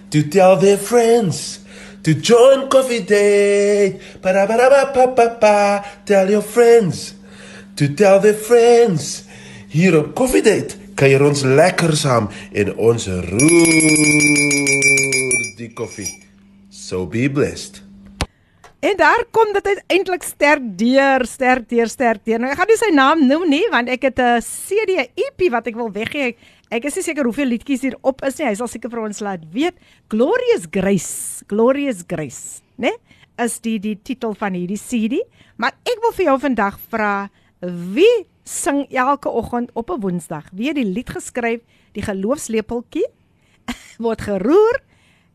[0.10, 1.65] to tell their friends
[2.06, 3.98] to join Coffee Date.
[4.22, 5.82] Ba ba ba ba ba ba ba.
[6.06, 7.18] Tell your friends
[7.76, 9.26] to tell their friends.
[9.74, 13.90] Hier op Coffee Date kuier ons lekker saam en ons roer
[15.58, 16.14] die koffie.
[16.70, 17.82] So be blessed.
[18.86, 22.38] En daar kom dit uiteindelik sterk deur, sterk deur, sterk deur.
[22.38, 25.68] Nou ek gaan nie sy naam noem nie want ek het 'n CD EP wat
[25.68, 26.38] ek wil weggee.
[26.70, 28.48] Is nie seker hoeveel liedjies hier op is nie.
[28.48, 29.78] Hy sal seker vir ons laat weet.
[30.10, 32.92] Glorious Grace, Glorious Grace, né?
[33.38, 35.22] Is die die titel van hierdie CD.
[35.58, 37.30] Maar ek wil vir jou vandag vra
[37.66, 40.50] wie sing elke oggend op 'n Woensdag?
[40.54, 41.62] Wie het die lied geskryf?
[41.94, 43.08] Die geloofslepeltjie
[44.06, 44.82] word geroer.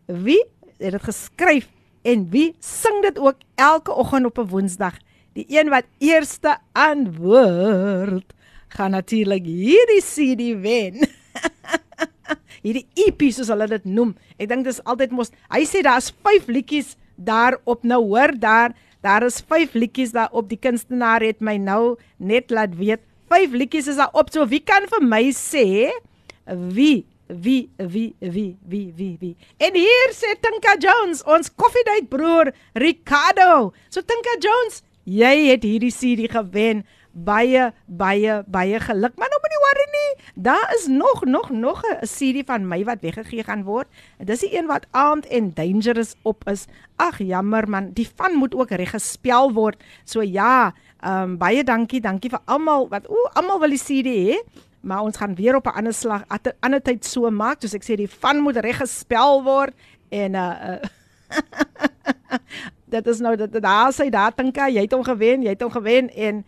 [0.06, 0.42] Wie
[0.78, 1.68] het dit geskryf
[2.02, 4.98] en wie sing dit ook elke oggend op 'n Woensdag?
[5.34, 8.34] Die een wat eerste antwoord
[8.68, 11.06] gaan natuurlik hierdie CD wen.
[12.65, 14.13] hierdie EP soos hulle dit noem.
[14.41, 15.33] Ek dink dis altyd mos.
[15.53, 18.75] Hy sê daar's 5 liedjies daarop nou hoor daar
[19.05, 20.49] daar is 5 liedjies daarop.
[20.49, 24.33] Die kunstenaar het my nou net laat weet 5 liedjies is daarop.
[24.33, 25.91] So wie kan vir my sê
[26.45, 32.53] wie wie wie wie wie wie wie En hier sê Tinka Jones, ons koffiedייט broer
[32.73, 33.73] Ricardo.
[33.89, 39.14] So Tinka Jones, jy het hierdie CD gewen baie baie baie geluk.
[39.16, 40.10] Maar nou moenie worry nie.
[40.34, 43.88] Daar is nog nog nog 'n CD van my wat weggegee gaan word.
[44.18, 46.66] Dis die een wat Armed and Dangerous op is.
[46.96, 49.82] Ag jammer man, die van moet ook reg gespel word.
[50.04, 54.06] So ja, ehm um, baie dankie, dankie vir almal wat o, almal wil die CD
[54.06, 54.42] hê.
[54.80, 56.24] Maar ons gaan weer op 'n ander slag,
[56.60, 57.60] ander tyd so maak.
[57.60, 59.74] Soos ek sê, die van moet reg gespel word
[60.08, 60.78] en uh, uh
[62.90, 65.70] Dit is nou dat daar sê daar Tinka, jy het hom gewen, jy het hom
[65.70, 66.44] gewen en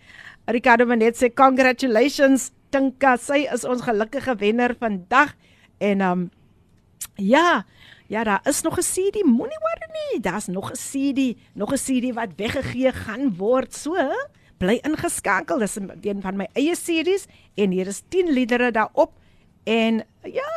[0.47, 5.35] Ricardo Manet sê congratulations Tinka, sy is ons gelukkige wenner vandag.
[5.79, 6.31] En um
[7.21, 7.65] ja,
[8.09, 10.21] ja, daar is nog 'n CD, moenie worry nie.
[10.21, 13.75] Daar's nog 'n CD, nog 'n CD wat weggegee gaan word.
[13.75, 13.95] So,
[14.59, 15.59] bly ingeskakel.
[15.59, 19.13] Dis een van my eie series en hier is 10 liedere daarop.
[19.65, 20.53] En ja,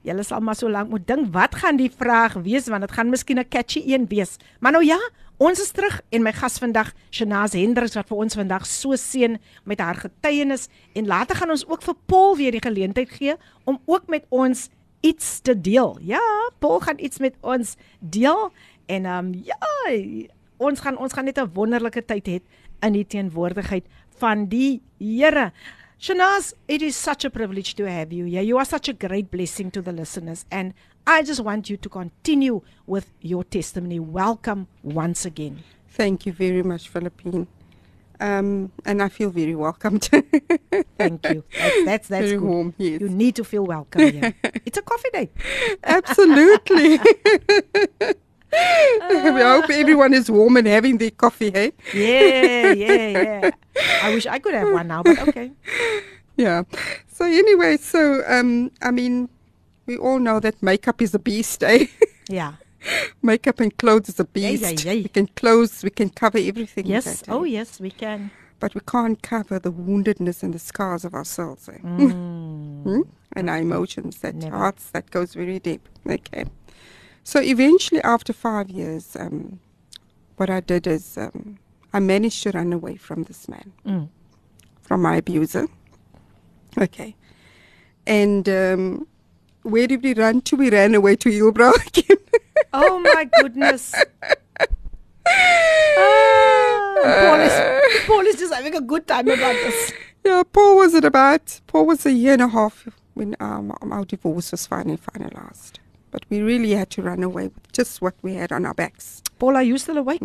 [0.00, 3.10] julle sal maar so lank moet dink wat gaan die vraag wees want dit gaan
[3.10, 4.36] miskien 'n catchy een wees.
[4.60, 4.98] Maar nou ja,
[5.42, 9.34] Ons is terug en my gas vandag, Shanaz Hendriks wat vir ons vandag so seën
[9.66, 13.34] met haar getuienis en later gaan ons ook vir Paul weer die geleentheid gee
[13.66, 14.68] om ook met ons
[15.02, 15.98] iets te deel.
[16.06, 16.22] Ja,
[16.62, 18.52] Paul gaan iets met ons deel
[18.86, 19.58] en ehm um, ja,
[20.62, 22.38] ons gaan ons gaan net 'n wonderlike tyd hê
[22.86, 23.84] in die teenwoordigheid
[24.18, 25.52] van die Here.
[26.00, 28.24] Shanaaz, it is such a privilege to have you.
[28.24, 30.74] Yeah, you are such a great blessing to the listeners and
[31.06, 34.00] I just want you to continue with your testimony.
[34.00, 35.62] Welcome once again.
[35.88, 37.46] Thank you very much, Philippine.
[38.20, 40.04] Um, and I feel very welcomed.
[40.98, 41.44] Thank you.
[41.58, 42.42] That's that's, that's very good.
[42.42, 42.74] warm.
[42.78, 43.00] Yes.
[43.00, 44.34] You need to feel welcome here.
[44.64, 45.30] it's a coffee day.
[45.84, 47.00] Absolutely.
[49.34, 51.72] we hope everyone is warm and having their coffee, hey?
[51.92, 53.50] Yeah, yeah, yeah.
[54.02, 55.52] I wish I could have one now, but okay.
[56.36, 56.62] Yeah.
[57.08, 59.28] So anyway, so um, I mean,
[59.86, 61.86] we all know that makeup is a beast, eh?
[62.28, 62.54] Yeah.
[63.22, 64.62] makeup and clothes is a beast.
[64.62, 65.02] yeah, yeah.
[65.02, 66.86] We can clothes, we can cover everything.
[66.86, 67.04] Yes.
[67.04, 67.32] that, eh?
[67.32, 68.30] Oh, yes, we can.
[68.60, 71.78] But we can't cover the woundedness and the scars of ourselves, eh?
[71.82, 72.82] Mm.
[72.82, 73.00] Hmm?
[73.36, 74.56] and our emotions, that Never.
[74.56, 75.88] hearts that goes very deep.
[76.08, 76.44] Okay.
[77.24, 79.58] So eventually, after five years, um,
[80.36, 81.58] what I did is um,
[81.92, 84.08] I managed to run away from this man, Mm.
[84.82, 85.66] from my abuser.
[86.78, 87.16] Okay.
[88.06, 89.06] And um,
[89.62, 90.56] where did we run to?
[90.56, 92.18] We ran away to Hillbrow again.
[92.72, 93.94] Oh my goodness.
[95.96, 99.92] Ah, Paul is Paul is just having a good time about this.
[100.24, 104.04] yeah, Paul was at about, Paul was a year and a half when um, our
[104.04, 105.78] divorce was finally finalized.
[106.14, 109.20] But we really had to run away with just what we had on our backs.
[109.40, 110.22] Paul, are you still awake?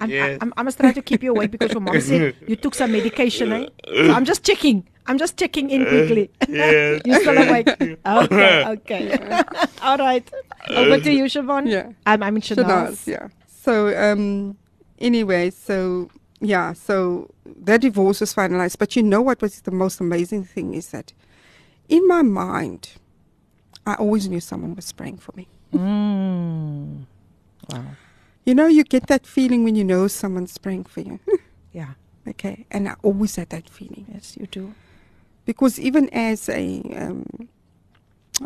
[0.00, 0.38] I'm, Yes.
[0.40, 2.90] I'm, I must try to keep you awake because your mom said you took some
[2.90, 3.66] medication, eh?
[3.86, 4.88] So I'm just checking.
[5.06, 6.30] I'm just checking in quickly.
[6.48, 7.02] yes.
[7.06, 7.68] you still awake?
[8.04, 9.42] Okay, okay.
[9.82, 10.28] All right.
[10.70, 11.70] Over to you, Siobhan.
[11.70, 11.92] Yeah.
[12.06, 12.64] I'm, I'm Shanaaz.
[12.64, 13.28] Shanaaz, yeah.
[13.46, 14.56] So um,
[14.98, 16.10] anyway, so
[16.40, 17.30] yeah, so
[17.62, 18.78] that divorce was finalized.
[18.78, 21.12] But you know what was the most amazing thing is that
[21.88, 22.94] in my mind,
[23.86, 25.46] I always knew someone was praying for me.
[25.72, 27.04] Mm.
[27.70, 27.84] Wow.
[28.44, 31.18] You know, you get that feeling when you know someone's praying for you.
[31.72, 31.94] Yeah.
[32.28, 34.74] okay, and I always had that feeling Yes, you do.
[35.44, 37.26] because even as a um,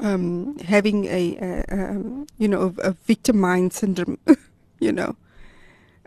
[0.01, 4.17] um, having a, a um, you know a, a victim mind syndrome,
[4.81, 5.15] you know,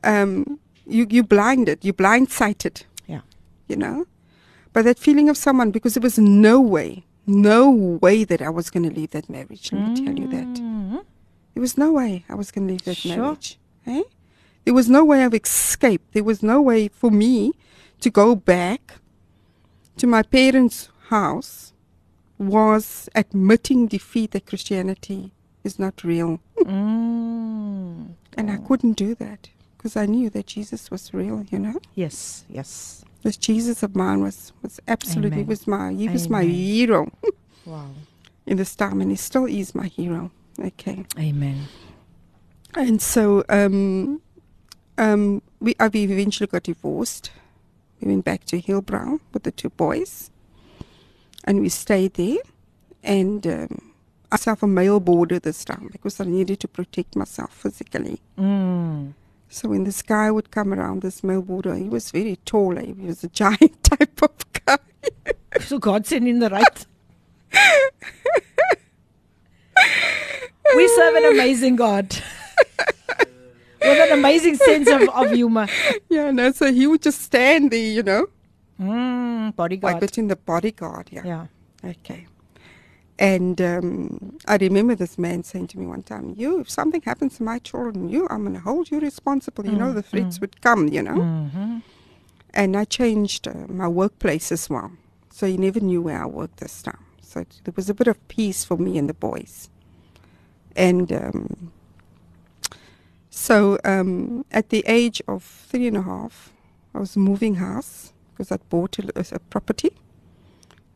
[0.03, 2.83] um, you you blinded, you blindsighted.
[3.05, 3.21] Yeah.
[3.67, 4.05] You know,
[4.73, 8.69] by that feeling of someone because there was no way, no way that I was
[8.69, 9.71] going to leave that marriage.
[9.71, 10.47] Let me tell you that.
[10.47, 11.03] Mhm.
[11.53, 13.17] There was no way I was going to leave that Sure.
[13.17, 13.59] marriage.
[13.85, 14.03] Eh?
[14.65, 16.01] There was no way of escape.
[16.13, 17.53] There was no way for me
[17.99, 18.99] to go back
[19.97, 21.73] to my parents' house
[22.37, 25.31] was admitting defeat that Christianity
[25.63, 26.39] is not real.
[26.57, 28.13] Mm.
[28.37, 31.79] And I couldn't do that because I knew that Jesus was real, you know?
[31.93, 33.03] Yes, yes.
[33.23, 35.47] This Jesus of mine was, was absolutely Amen.
[35.47, 37.11] was my he was my hero
[37.65, 37.91] Wow.
[38.45, 40.31] in this time and he still is my hero.
[40.59, 41.05] Okay.
[41.19, 41.65] Amen.
[42.75, 44.21] And so um,
[44.97, 47.31] um, we, uh, we eventually got divorced.
[47.99, 50.31] We went back to Hillbrow with the two boys.
[51.43, 52.37] And we stayed there.
[53.03, 53.91] And um,
[54.31, 58.21] I self a male border this time because I needed to protect myself physically.
[58.37, 59.13] Mm.
[59.53, 62.77] So when this guy would come around this border, he was very tall.
[62.79, 62.85] eh?
[62.97, 64.31] He was a giant type of
[64.65, 64.77] guy.
[65.59, 66.85] So God sent in the right.
[70.75, 72.15] we serve an amazing God.
[73.81, 75.67] With an amazing sense of, of humor.
[76.07, 78.27] yeah, no, so he would just stand there, you know,
[78.79, 79.99] Mm, like bodyguard.
[79.99, 81.09] between the bodyguard.
[81.11, 81.21] Yeah.
[81.25, 81.45] Yeah.
[81.83, 82.25] Okay.
[83.21, 87.37] And um, I remember this man saying to me one time, "You, if something happens
[87.37, 90.59] to my children, you, I'm going to hold you responsible." You know, the threats would
[90.61, 90.87] come.
[90.87, 91.17] You know.
[91.17, 91.77] Mm-hmm.
[92.55, 94.91] And I changed uh, my workplace as well,
[95.29, 97.05] so he never knew where I worked this time.
[97.21, 99.69] So it, there was a bit of peace for me and the boys.
[100.75, 101.71] And um,
[103.29, 106.51] so um, at the age of three and a half,
[106.95, 109.91] I was moving house because I'd bought a, a property.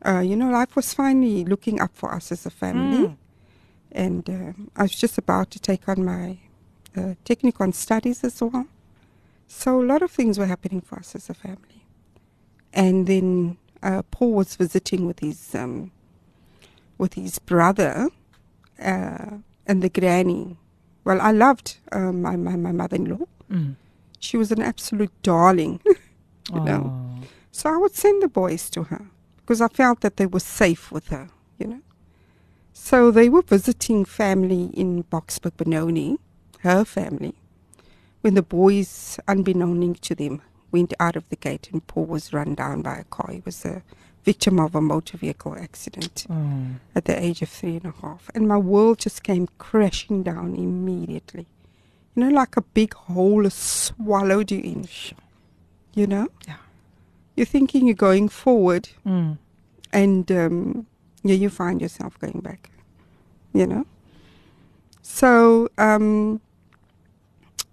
[0.04, 3.08] Uh, you know, life was finally looking up for us as a family.
[3.08, 3.16] Mm.
[3.92, 6.38] And um I was just about to take on my
[6.96, 8.66] uh, technical studies as well.
[9.46, 11.84] So a lot of things were happening for us as a family.
[12.72, 15.92] And then uh, Paul was visiting with his um,
[16.98, 18.08] with his brother
[18.82, 20.56] uh, and the granny.
[21.04, 23.26] Well, I loved uh, my, my, my mother-in-law.
[23.50, 23.76] Mm.
[24.18, 25.80] She was an absolute darling.
[26.52, 27.20] you know.
[27.52, 29.06] So I would send the boys to her
[29.46, 31.80] because I felt that they were safe with her, you know.
[32.72, 36.18] So they were visiting family in Boksburg, Benoni,
[36.60, 37.34] her family,
[38.22, 40.42] when the boys, unbeknown to them,
[40.72, 43.30] went out of the gate and Paul was run down by a car.
[43.32, 43.84] He was a
[44.24, 46.80] victim of a motor vehicle accident Mm.
[46.96, 48.28] at the age of three and a half.
[48.34, 51.46] And my world just came crashing down immediately.
[52.16, 54.88] You know, like a big hole swallowed you in,
[55.94, 56.26] you know?
[56.48, 56.56] Yeah.
[57.36, 59.38] You're thinking you're going forward, Mm.
[59.92, 60.86] and um,
[61.22, 62.70] yeah, you find yourself going back,
[63.52, 63.84] you know?
[65.02, 66.40] So, um,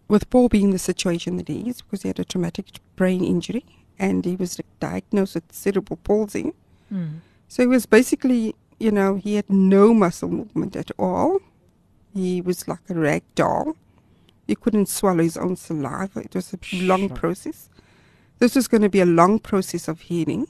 [0.07, 3.65] with Paul being the situation that he is, because he had a traumatic brain injury
[3.97, 6.53] and he was diagnosed with cerebral palsy,
[6.91, 7.21] Mm.
[7.47, 11.39] so he was basically, you know, he had no muscle movement at all.
[12.13, 13.75] He was like a rag doll.
[14.45, 16.19] He couldn't swallow his own saliva.
[16.19, 17.17] It was a long Sure.
[17.17, 17.69] process.
[18.43, 20.49] This was going to be a long process of healing.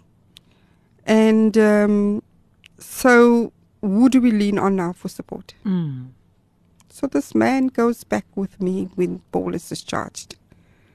[1.06, 2.24] And um,
[2.80, 5.54] so, who do we lean on now for support?
[5.64, 6.08] Mm.
[6.90, 10.38] So, this man goes back with me when Paul is discharged.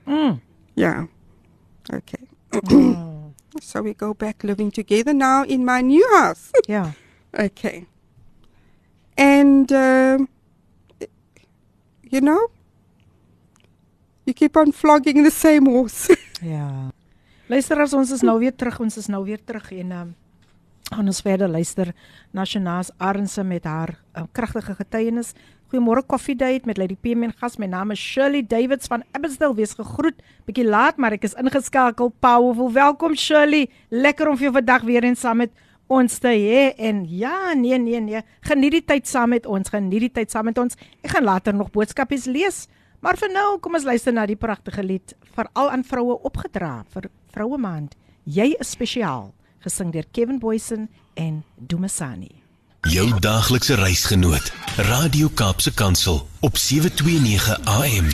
[0.08, 0.40] Mm.
[0.74, 1.06] Yeah.
[1.92, 2.26] Okay.
[2.52, 3.32] Oh.
[3.60, 6.50] So, we go back living together now in my new house.
[6.66, 6.94] Yeah.
[7.38, 7.86] Okay.
[9.16, 10.28] And, um,
[12.02, 12.48] you know,
[14.28, 16.16] you keep on flogging the same horse.
[16.38, 16.92] Ja.
[17.50, 20.10] Luister as ons is nou weer terug, ons is nou weer terug en um,
[20.86, 21.90] gaan ons verder luister
[22.30, 25.32] na Shanaas Arnse met haar um, kragtige getuienis.
[25.72, 27.58] Goeiemôre Coffee Date met Lady PM en gas.
[27.58, 29.56] My naam is Shirley Davids van Abbotsdale.
[29.58, 30.22] Wees gegroet.
[30.46, 32.12] Bietjie laat, maar ek is ingeskakel.
[32.22, 32.70] Powerful.
[32.76, 33.66] Welkom Shirley.
[33.90, 35.52] Lekker om vir jou vandag weer eens saam met
[35.88, 40.04] ons te hê en ja, nee nee nee, geniet die tyd saam met ons, geniet
[40.04, 40.76] die tyd saam met ons.
[41.00, 42.66] Ek gaan later nog boodskapies lees.
[42.98, 47.06] Maar vir nou, kom ons luister na die pragtige lied veral aan vroue opgedra vir
[47.30, 47.94] Vroue Maand.
[48.26, 49.30] Jy is spesiaal
[49.62, 52.32] gesing deur Kevin Boysen en Dumasani.
[52.90, 54.50] Jou daaglikse reisgenoot,
[54.90, 58.10] Radio Kaapse Kansel op 729 AM.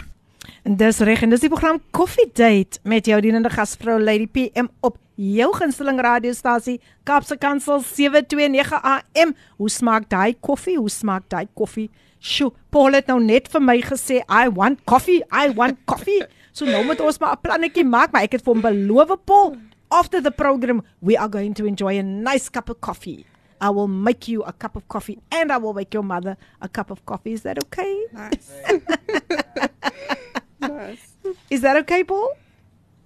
[0.65, 4.69] En dis reg en dis die program Coffee Date met jou dienende gasvrou Lady PM
[4.85, 9.33] op jou gunsteling radiostasie Kaapse Kansel 729 AM.
[9.57, 10.77] Hoe smaak daai koffie?
[10.77, 11.89] Hoe smaak daai koffie?
[12.25, 16.25] Sjoe, Paul het nou net vir my gesê I want coffee, I want coffee.
[16.57, 19.57] So nou moet ons maar 'n plannetjie maak, maar ek het vir hom beloof Paul,
[19.91, 23.27] after the program we are going to enjoy a nice cup of coffee.
[23.61, 26.69] I will make you a cup of coffee and I will make your mother a
[26.69, 27.33] cup of coffee.
[27.33, 28.07] Is that okay?
[28.13, 28.51] Nice.
[30.61, 31.09] nice.
[31.51, 32.31] Is that okay, Paul?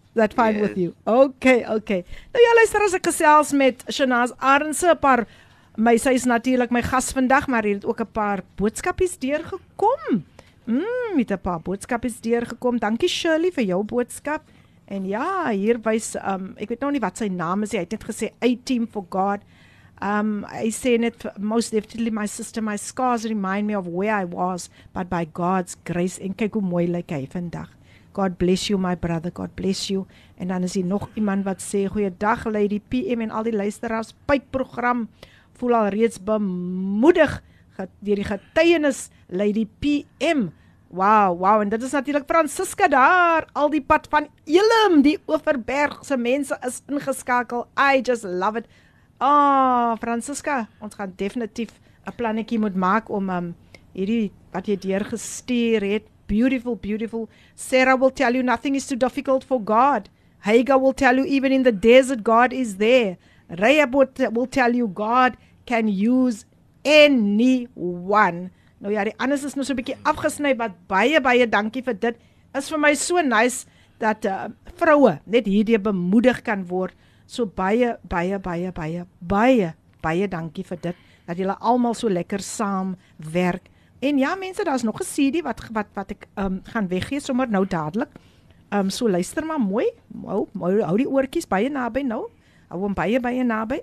[0.08, 0.62] Is that fine Yes.
[0.68, 0.94] with you?
[1.06, 2.04] Okay, okay.
[2.34, 5.26] Nou ja, luister as ek gesels met Shanaz Arendse 'n paar
[5.79, 10.24] my sy is natuurlik my gas vandag, maar hier het ook 'n paar boodskapies deurgekom.
[10.66, 12.79] Mm, met 'n paar boodskapies deurgekom.
[12.79, 14.43] Dankie Shirley vir jou boodskap.
[14.85, 17.79] En ja, hier wys um ek weet nou nie wat sy naam is nie.
[17.79, 19.41] Hy het net gesê A team for God.
[20.03, 24.24] Um hy sê net most definitely my sister my scars remind me of where I
[24.24, 27.68] was but by God's grace en kyk hoe mooi lyk hy vandag.
[28.12, 30.07] God bless you my brother, God bless you.
[30.39, 34.14] En dan is hier nog iemand wat sê goeiedag Lady PM en al die luisteraars.
[34.24, 35.09] Pypprogram
[35.59, 37.38] voel al reeds bemoedig
[38.02, 40.48] deur die getuienis Lady PM.
[40.88, 46.16] Wow, wow en dit is natuurlik Francisca daar, al die pad van Elim, die Oeverbergse
[46.16, 47.66] mense is ingeskakel.
[47.76, 48.66] I just love it.
[49.18, 51.74] Ah, oh, Francisca, ons gaan definitief
[52.06, 53.54] 'n plannetjie moet maak om um
[53.92, 56.04] hierdie wat jy deurgestuur het.
[56.26, 57.28] Beautiful, beautiful.
[57.54, 60.09] Sarah will tell you nothing is too difficult for God.
[60.38, 63.16] Hagar will tell you even in the desert God is there.
[63.48, 65.36] Rahab will, tell you God
[65.68, 66.46] can use
[66.88, 68.48] anyone.
[68.78, 71.94] Nou ja, die anders is nou so 'n bietjie afgesny wat baie baie dankie vir
[71.94, 72.16] dit.
[72.54, 73.66] Is vir my so nice
[73.98, 74.48] dat uh,
[74.78, 76.94] vroue net hierdie bemoedig kan word.
[77.26, 80.96] So baie baie baie baie baie baie dankie vir dit
[81.26, 83.68] dat julle almal so lekker saam werk.
[84.00, 87.48] En ja mense, daar's nog 'n CD wat wat wat ek um, gaan weggee sommer
[87.48, 88.08] nou dadelik.
[88.70, 89.90] Ehm um, so luister maar mooi.
[90.24, 92.28] Hou, hou die oortjies baie naby nou.
[92.68, 93.82] Hou hom baie baie naby.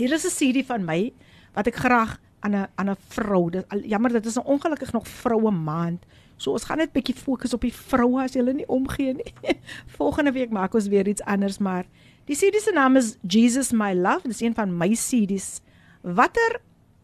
[0.00, 1.12] Hier is 'n CD van my
[1.52, 3.50] wat ek graag aan 'n aan 'n vrou.
[3.50, 6.06] Dit jammer dit is nou ongelukkig nog vroue maand.
[6.36, 9.34] So ons gaan net bietjie fokus op die vroue as julle nie omgee nie.
[9.98, 11.84] Volgende week maak ons weer iets anders, maar
[12.24, 14.22] die CD se naam is Jesus My Love.
[14.22, 15.60] Dit is een van my CD's.
[16.00, 16.60] Watter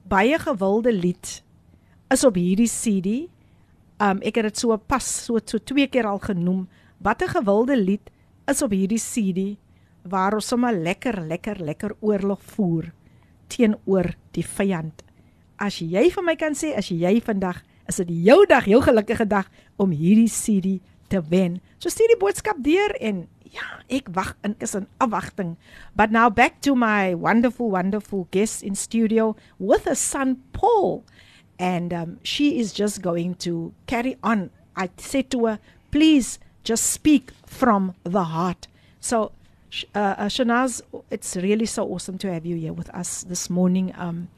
[0.09, 1.43] baie gewilde lied
[2.09, 3.29] is op hierdie CD?
[4.01, 6.69] Um ek het dit so pas so so twee keer al genoem.
[6.97, 8.11] Watter gewilde lied
[8.47, 9.66] is op hierdie CD
[10.11, 12.93] waar ons sommer lekker lekker lekker oorlog voer
[13.53, 15.03] teenoor die vyand.
[15.57, 19.27] As jy vir my kan sê as jy vandag is dit jou dag, jou gelukkige
[19.31, 19.49] dag
[19.79, 20.79] om hierdie CD
[21.09, 21.61] te wen.
[21.79, 25.55] So stuur die boodskap deur en ja, ek wag in is in afwagting.
[25.95, 31.05] But now back to my wonderful wonderful guest in studio with her son Paul
[31.59, 34.51] and um, she is just going to carry on.
[34.77, 35.59] I said to her,
[35.91, 38.69] please just speak from the heart.
[39.01, 39.33] So,
[39.95, 43.93] uh, uh, Shanaaz, it's really so awesome to have you here with us this morning.
[43.97, 44.29] Um,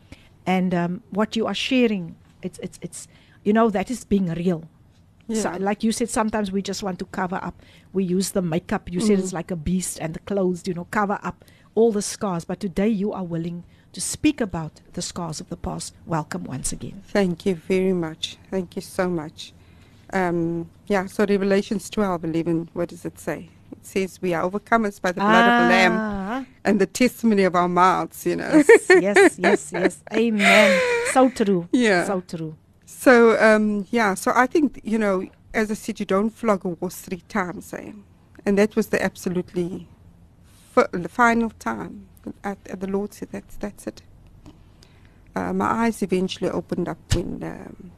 [0.47, 3.09] and um, what you are sharing, it's it's it's
[3.45, 4.65] you know that is being real.
[5.35, 7.63] So, like you said, sometimes we just want to cover up.
[7.93, 8.91] We use the makeup.
[8.91, 12.01] You said it's like a beast, and the clothes, you know, cover up all the
[12.01, 12.47] scars.
[12.47, 15.95] But today you are willing to speak about the scars of the past.
[16.07, 17.03] Welcome once again.
[17.09, 18.39] Thank you very much.
[18.51, 19.53] Thank you so much.
[20.13, 23.51] Um, yeah, so Revelations 12, 11, what does it say?
[23.85, 27.55] Says we are overcomers by the blood of the Lamb Ah, and the testimony of
[27.55, 28.63] our mouths, you know.
[28.69, 30.03] yes, yes, yes, yes.
[30.13, 30.81] Amen.
[31.13, 31.69] So true.
[31.73, 32.05] Yeah.
[32.05, 32.57] So true.
[32.87, 35.25] So, um, yeah, so I think, you know,
[35.55, 37.93] as I said, you don't flog a horse three times, eh?
[38.47, 39.87] And that was the absolutely
[40.77, 42.09] f- the final time.
[42.45, 44.03] At, at the Lord said, that's, that's it.
[45.37, 47.93] Uh, my eyes eventually opened up when um,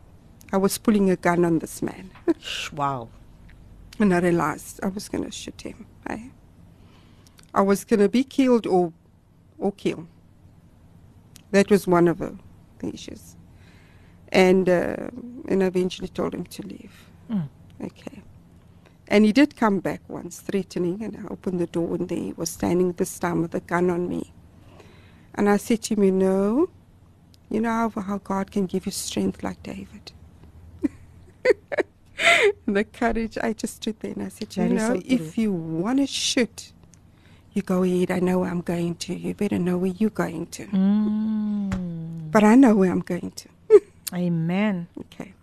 [0.52, 2.10] I was pulling a gun on this man.
[2.72, 3.08] Wow.
[4.00, 5.86] And I realized I was going to shoot him.
[6.08, 6.28] Eh?
[7.54, 8.94] I was going to be killed or,
[9.58, 10.08] or kill.
[11.50, 12.34] That was one of the,
[12.78, 13.36] the issues.
[14.32, 15.10] And, uh,
[15.48, 16.94] and I eventually told him to leave.
[17.30, 17.48] Mm.
[17.82, 18.22] Okay.
[19.08, 22.32] And he did come back once, threatening, and I opened the door, and there he
[22.32, 24.32] was standing this time with a gun on me.
[25.34, 26.70] And I said to him, You know,
[27.50, 30.12] you know how, how God can give you strength like David.
[32.66, 35.52] the courage, I just stood there and I said, You That know, so if you
[35.52, 36.72] want to shoot,
[37.52, 38.10] you go ahead.
[38.10, 39.14] I know where I'm going to.
[39.14, 40.66] You better know where you're going to.
[40.66, 42.30] Mm.
[42.30, 43.48] But I know where I'm going to.
[44.14, 44.86] Amen.
[44.98, 45.34] Okay.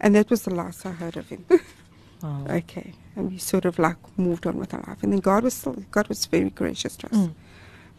[0.00, 1.44] And that was the last I heard of him.
[2.22, 2.46] Oh.
[2.48, 2.94] Okay.
[3.14, 5.02] And we sort of like moved on with our life.
[5.02, 7.34] And then God was still, God was very gracious to us Mm.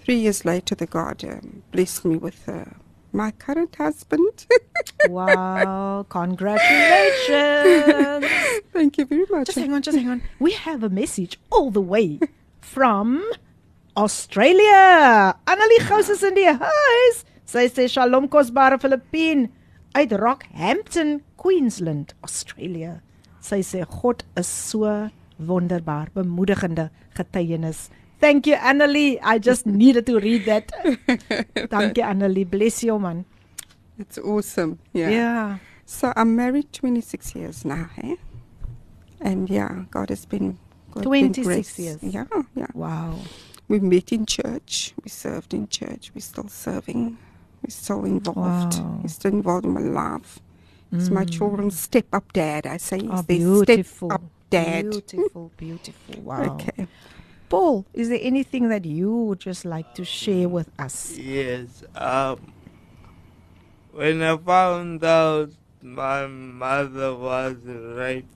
[0.04, 2.66] three years later, the God um, blessed me with uh,
[3.18, 4.46] my current husband.
[5.10, 8.26] Wow, congratulations.
[8.74, 9.48] Thank you very much.
[9.48, 10.22] Just hang on, just hang on.
[10.40, 12.20] We have a message all the way
[12.62, 13.24] from
[13.96, 15.36] Australia.
[15.48, 17.24] Annelie Gous is in die huis.
[17.48, 19.48] Sy sê Shalom kosbare Filippien
[19.96, 23.02] uit Rockhampton, Queensland, Australia.
[23.40, 27.90] Sy sê God is so wonderbaar, bemoedigende getuienis.
[28.20, 29.20] Thank you Annelie.
[29.22, 30.72] I just needed to read that.
[31.70, 32.50] Dankie Annelie.
[32.50, 33.26] Bless you man.
[34.00, 34.80] It's awesome.
[34.94, 35.10] Yeah.
[35.10, 35.58] Yeah.
[35.86, 38.16] So I'm married 26 years now, eh?
[39.22, 40.58] And yeah, God has been.
[40.92, 41.80] God 26 grace.
[41.80, 42.00] years.
[42.04, 42.68] Yeah, yeah.
[42.74, 43.20] Wow.
[43.68, 44.94] We met in church.
[45.04, 46.12] We served in church.
[46.14, 47.18] We're still serving.
[47.64, 48.80] We're still involved.
[48.80, 49.00] Wow.
[49.02, 50.40] We're still involved in my life.
[50.92, 52.66] It's my children's step up dad.
[52.66, 54.10] I say Oh, their beautiful.
[54.10, 54.90] step up dad.
[54.92, 56.22] Beautiful, beautiful.
[56.22, 56.44] Wow.
[56.68, 56.88] Okay.
[57.50, 61.18] Paul, is there anything that you would just like to share with us?
[61.18, 61.84] Yes.
[61.96, 62.54] Um.
[63.92, 65.50] When I found out
[65.82, 68.30] my mother was raped,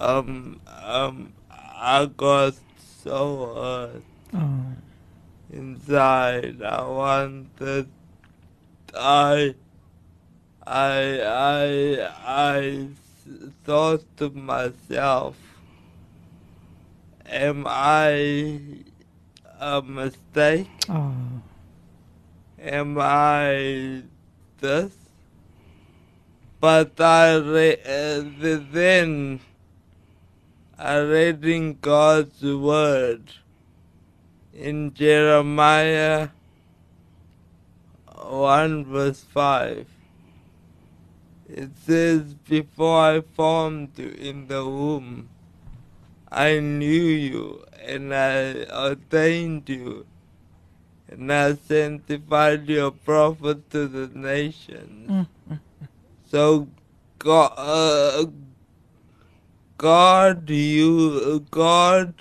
[0.00, 2.54] um, um, I got
[3.04, 4.02] so hurt
[4.34, 4.64] Oh.
[5.52, 6.62] inside.
[6.62, 7.88] I wanted.
[8.96, 9.54] I.
[10.66, 11.20] I.
[11.22, 12.10] I.
[12.26, 12.88] I
[13.64, 15.36] thought to myself,
[17.32, 18.58] am I
[19.58, 20.68] a mistake?
[20.88, 21.14] Oh.
[22.60, 24.02] Am I
[24.60, 24.92] this?
[26.60, 28.22] But I re- uh,
[28.70, 29.40] then
[30.78, 33.32] I read in God's word
[34.54, 36.28] in Jeremiah
[38.14, 39.86] 1 verse 5.
[41.48, 45.28] It says, Before I formed you in the womb,
[46.32, 50.06] I knew you and I ordained you
[51.08, 55.26] and I sanctified your prophet to the nations.
[56.30, 56.68] So
[57.18, 58.24] God, uh,
[59.76, 62.14] God, you, God,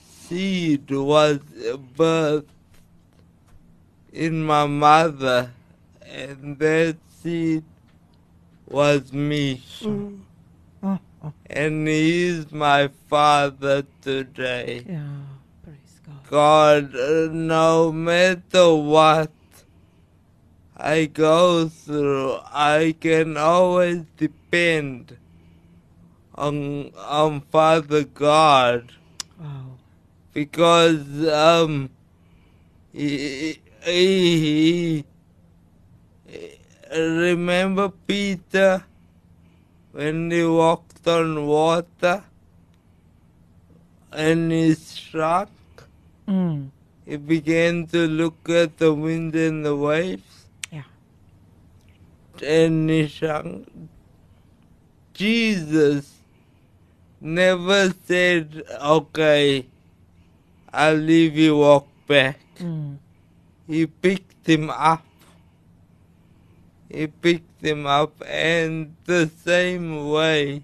[0.00, 1.40] seed was
[1.98, 2.46] birthed
[4.12, 5.50] in my mother,
[6.06, 7.64] and that seed
[8.66, 9.62] was me.
[9.82, 10.20] Mm.
[10.82, 10.98] Oh.
[11.46, 14.84] And he is my father today.
[15.62, 16.00] Praise
[16.30, 16.92] God.
[16.92, 19.30] God, no matter what
[20.76, 25.16] I go through, I can always depend
[26.34, 28.92] on on Father God
[30.32, 31.90] because um
[32.92, 35.04] he, he,
[36.26, 36.54] he
[36.92, 38.84] remember Peter
[39.92, 42.24] when he walked on water
[44.12, 45.50] and he struck
[46.28, 46.70] Mm.
[47.04, 50.84] he began to look at the wind and the waves Yeah.
[52.40, 53.66] and he shrunk.
[55.12, 56.18] Jesus
[57.20, 59.66] never said, okay,
[60.72, 62.38] I'll leave you walk back.
[62.58, 62.98] Mm.
[63.66, 65.04] He picked him up.
[66.88, 70.62] He picked him up and the same way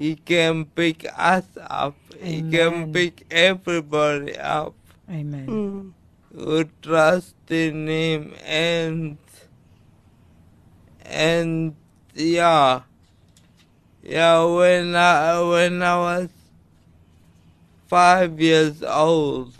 [0.00, 1.94] he can pick us up.
[2.22, 4.74] He can pick everybody up
[5.10, 5.46] Amen.
[5.46, 5.92] Mm.
[6.34, 9.18] who trust in him and
[11.04, 11.74] and
[12.14, 12.80] yeah
[14.02, 16.28] yeah when I when I was
[17.86, 19.54] five years old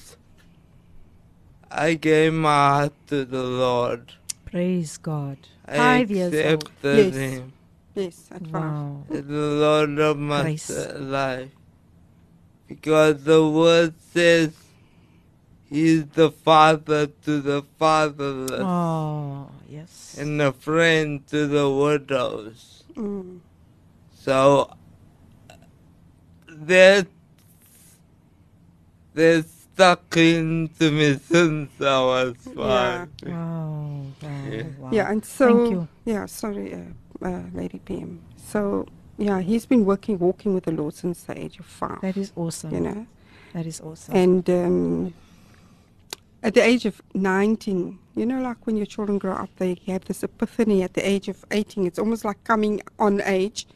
[1.71, 4.13] I gave my heart to the Lord.
[4.45, 5.39] Praise God.
[5.69, 6.71] I Five years old.
[6.83, 7.15] Yes.
[7.15, 7.53] him
[7.95, 8.53] Yes, at five.
[8.53, 9.05] Wow.
[9.11, 10.71] as the Lord of my Grace.
[10.95, 11.51] life.
[12.69, 14.53] Because the word says
[15.71, 18.61] He's the father to the fatherless.
[18.61, 20.17] Oh, yes.
[20.19, 22.83] and a friend to the widows.
[22.97, 23.39] Mm.
[24.13, 24.75] So
[26.49, 27.07] that
[29.15, 32.57] they're stuck into me since I was five.
[32.57, 33.07] Wow.
[33.27, 34.03] Wow.
[34.51, 34.63] Yeah.
[34.77, 34.91] wow.
[34.91, 35.89] Yeah, and so Thank you.
[36.05, 36.79] yeah, sorry, uh,
[37.23, 38.21] uh, Lady PM.
[38.37, 38.87] So
[39.19, 42.01] yeah, he's been working, walking with the Lord since the age of five.
[42.01, 42.73] That is awesome.
[42.75, 43.07] you know,
[43.53, 44.17] That is awesome.
[44.17, 45.15] and um,
[46.43, 50.05] at the age of 19, you know, like when your children grow up, they have
[50.07, 51.87] this epiphany at the age of 18.
[51.87, 53.67] It's almost like coming on age,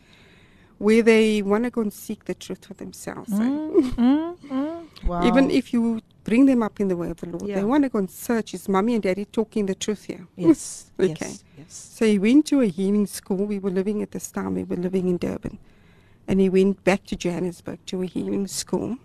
[0.84, 3.32] where they want to go and seek the truth for themselves.
[3.32, 3.36] eh?
[3.36, 5.04] Mm, mm, mm.
[5.08, 5.26] Wow.
[5.26, 7.56] Even if you bring them up in the way of the Lord, Yeah.
[7.56, 8.54] they want to go and search.
[8.54, 10.26] Is mommy and daddy talking the truth here?
[10.36, 10.90] Yes.
[11.00, 11.10] Okay.
[11.20, 11.44] Yes.
[11.58, 11.74] Yes.
[11.96, 13.42] So he went to a healing school.
[13.54, 15.58] We were living at this time, we were living in Durban.
[16.28, 18.96] And he went back to Johannesburg to a healing school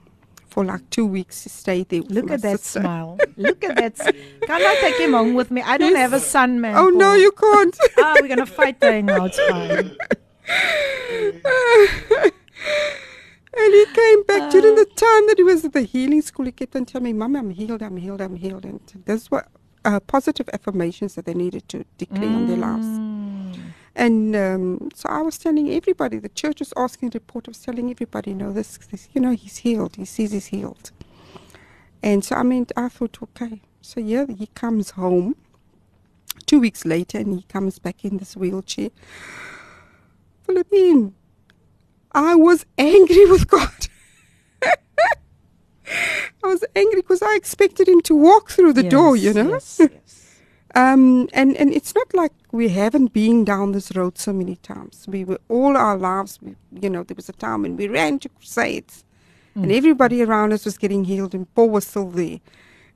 [0.49, 1.43] for like two weeks.
[1.43, 2.01] He stayed there.
[2.01, 2.81] With Look at that sister.
[2.81, 3.17] smile.
[3.37, 3.95] Look at that.
[4.49, 5.61] Can I take him home with me?
[5.61, 6.75] I don't have a son, man.
[6.77, 7.75] Oh no, you can't.
[7.97, 9.25] Ah, we're gonna fight there now.
[9.25, 9.95] It's fine.
[13.57, 16.45] And he came back during the time that he was at the healing school.
[16.45, 18.63] He kept on telling me, Mom, I'm healed, I'm healed, I'm healed.
[18.65, 19.47] And that's what
[19.83, 23.01] uh, positive affirmations that they needed to declare on their lives.
[23.95, 27.89] And um, so I was telling everybody, the church was asking, the report was telling
[27.91, 29.97] everybody, no, this, this, you know, he's healed.
[29.97, 30.91] He says he's healed.
[32.03, 33.61] And so I mean, I thought, okay.
[33.81, 35.35] So yeah, he comes home
[36.45, 38.91] two weeks later and he comes back in this wheelchair.
[40.49, 41.13] Philippine,
[42.11, 43.87] I was angry with God.
[46.43, 49.49] I was angry because I expected him to walk through the door, you know.
[49.51, 50.39] Yes, yes.
[50.73, 55.05] Um, and and it's not like we haven't been down this road so many times.
[55.07, 56.39] We were all our lives.
[56.41, 59.03] We, you know, there was a time when we ran to crusades,
[59.55, 62.39] and everybody around us was getting healed, and Paul was still there.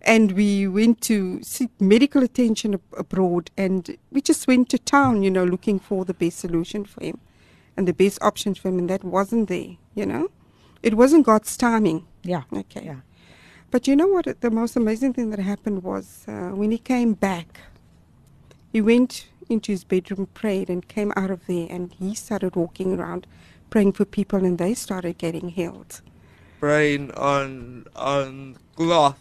[0.02, 5.22] And we went to seek medical attention ab- abroad, and we just went to town,
[5.24, 7.20] you know, looking for the best solution for him,
[7.78, 9.78] and the best options for him, and that wasn't there.
[9.96, 10.30] You know,
[10.84, 12.06] it wasn't God's timing.
[12.24, 12.44] Yeah.
[12.54, 12.86] Okay.
[12.86, 13.02] Yeah.
[13.72, 14.42] But you know what?
[14.42, 17.60] The most amazing thing that happened was uh, when he came back,
[18.72, 23.00] he went into his bedroom, prayed, and came out of there, and he started walking
[23.00, 23.28] around
[23.70, 26.02] praying for people, and they started getting healed.
[26.60, 29.20] Praying on on cloth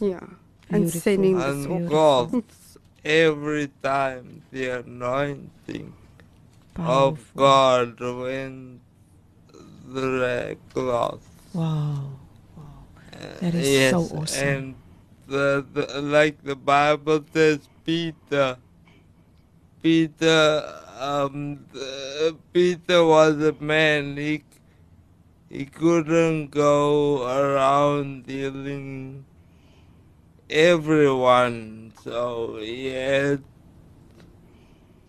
[0.00, 0.20] Yeah.
[0.68, 1.00] And Beautiful.
[1.00, 2.34] sending this on cloth
[3.04, 5.92] every time the anointing
[6.76, 7.32] of.
[7.36, 8.80] God went
[9.88, 11.28] the cloth.
[11.52, 12.10] Wow.
[13.40, 14.48] That is so awesome.
[14.48, 14.74] And
[15.26, 18.56] the, the like the Bible says, Peter.
[19.82, 24.16] Peter, um, the, Peter was a man.
[24.16, 24.44] He
[25.50, 29.24] he couldn't go around dealing
[30.48, 31.92] everyone.
[32.02, 33.42] So he had,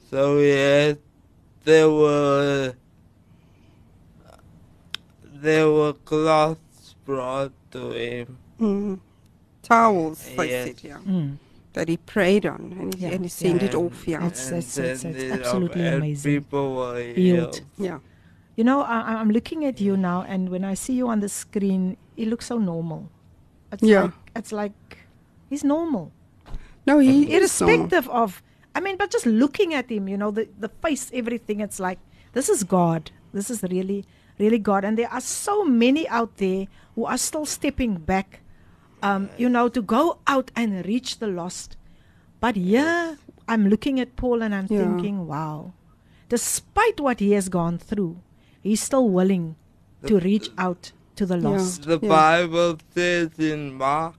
[0.09, 0.99] so he had,
[1.63, 2.73] there were
[5.23, 8.37] there were cloths brought to him.
[8.59, 8.99] Mm.
[9.61, 10.67] Towels, they Yes.
[10.67, 10.97] said, yeah.
[11.05, 11.37] Mm.
[11.73, 14.19] That he prayed on, and he, Yeah, and he sent it And- off, yeah.
[14.19, 16.31] That's- and that's- that's- that's absolutely and amazing.
[16.41, 17.15] People were Healed.
[17.15, 17.61] healed.
[17.77, 17.99] Yeah.
[18.55, 21.29] You know, I, I'm looking at you now, and when I see you on the
[21.29, 23.09] screen, you looks so normal.
[23.71, 24.03] It's Yeah.
[24.03, 24.97] like it's like
[25.49, 26.11] he's normal,
[26.85, 27.35] No, he is normal.
[27.37, 28.43] irrespective of.
[28.75, 31.59] I mean, but just looking at him, you know, the the face, everything.
[31.59, 31.99] It's like
[32.33, 33.11] this is God.
[33.33, 34.05] This is really,
[34.39, 34.83] really God.
[34.85, 38.41] And there are so many out there who are still stepping back,
[39.01, 41.77] um, you know, to go out and reach the lost.
[42.39, 43.15] But yeah,
[43.47, 44.79] I'm looking at Paul and I'm Yeah.
[44.79, 45.73] thinking, wow,
[46.29, 48.17] despite what he has gone through,
[48.61, 49.55] he's still willing
[50.07, 51.49] to reach out to the Yeah.
[51.49, 51.83] lost.
[51.83, 52.09] The Yeah.
[52.09, 54.15] Bible says in Mark,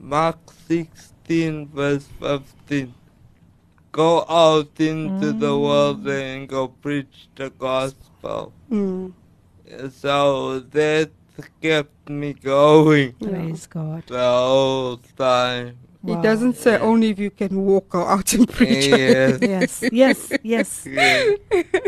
[0.00, 2.94] Mark 16, verse 15,
[3.94, 5.62] go out into the Mm.
[5.66, 8.50] world and go preach the gospel.
[8.70, 9.12] Mm.
[10.02, 11.10] So that
[11.60, 14.02] kept me going Praise God.
[14.06, 15.76] the whole time.
[16.04, 16.20] He Wow.
[16.20, 18.86] doesn't say only if you can walk go out and preach.
[18.92, 19.40] Yes.
[19.54, 20.70] Yes, yes, yes.
[20.84, 21.38] yes.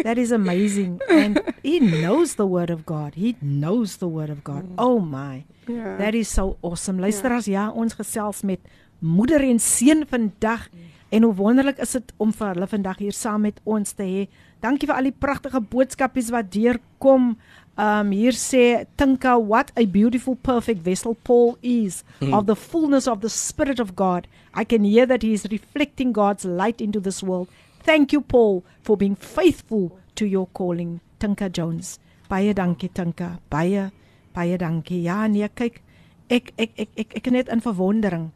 [0.05, 1.01] That is amazing.
[1.11, 3.15] And he knows the word of God.
[3.15, 4.65] He knows the word of God.
[4.79, 5.45] Oh my.
[5.69, 5.99] Yeah.
[5.99, 6.97] That is so awesome.
[7.01, 8.61] Luisteraars, ja, ons gesels met
[9.05, 10.69] moeder en seun vandag.
[11.17, 14.25] En hoe wonderlik is dit om vir hulle vandag hier saam met ons te hê.
[14.61, 17.37] Dankie vir al die pragtige boodskapies wat deurkom.
[17.81, 23.23] Um hier sê Tinka what a beautiful perfect vessel Paul is of the fullness of
[23.25, 24.29] the spirit of God.
[24.53, 27.49] I can hear that he is reflecting God's light into this world.
[27.85, 31.01] Thank you Paul for being faithful to your calling.
[31.19, 31.99] Tinka Jones.
[32.29, 33.39] Baie dankie Tinka.
[33.49, 33.91] Baie
[34.35, 35.01] baie dankie.
[35.05, 35.81] Ja nee, kyk
[36.29, 38.29] ek ek ek ek ek is net in verwondering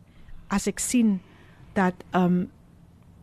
[0.49, 1.19] as ek sien
[1.75, 2.49] dat um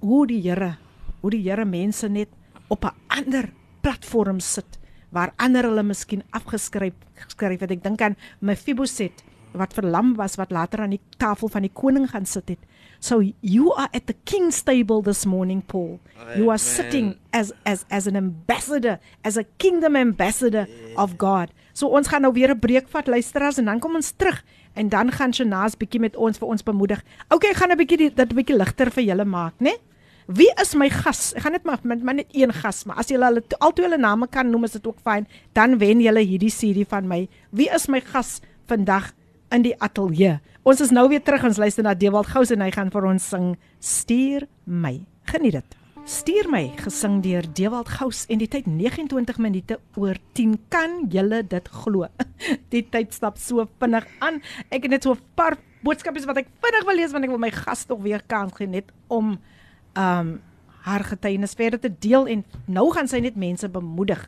[0.08, 0.78] hoe die Here
[1.22, 2.30] hoe die Here mense net
[2.70, 3.50] op 'n ander
[3.82, 4.80] platform sit
[5.12, 7.72] waar ander hulle miskien afgeskryf geskryf het.
[7.72, 12.10] Ek dink aan Mephibosheth wat verlam was wat later aan die tafel van die koning
[12.10, 12.60] gaan sit het.
[13.00, 16.00] So you are at the king's table this morning Paul.
[16.36, 16.60] You are Amen.
[16.60, 21.50] sitting as as as an ambassador, as a kingdom ambassador of God.
[21.74, 24.44] So ons gaan nou weer 'n breek vat luisteraars en dan kom ons terug
[24.74, 27.04] en dan gaan Shanaas bietjie met ons vir ons bemoedig.
[27.30, 29.78] Okay, gaan 'n bietjie dit 'n bietjie ligter vir julle maak, né?
[30.28, 31.32] Wie is my gas?
[31.38, 33.72] Ek gaan net maar met my net een gas, maar as julle hulle to- al
[33.72, 35.26] twee hulle name kan noem, is dit ook fyn.
[35.56, 37.28] Dan wen julle hierdie CD van my.
[37.52, 39.14] Wie is my gas vandag
[39.52, 40.40] in die ateljee?
[40.68, 43.24] Ons is nou weer terug ons luister na Dewald Gous en hy gaan vir ons
[43.30, 45.00] sing Stuur my.
[45.32, 45.76] Geniet dit.
[46.08, 50.58] Stuur my gesing deur Dewald Gous en die tyd 29 minute oor 10.
[50.70, 52.08] Kan julle dit glo?
[52.72, 54.42] Die tyd stap so vinnig aan.
[54.72, 57.40] Ek het net so 'n paar boodskapies wat ek vinnig wil lees want ek wil
[57.40, 59.38] my gas tog weer kans gee net om
[59.98, 60.38] um
[60.88, 64.22] haar getuienis verder te deel en nou gaan sy net mense bemoedig.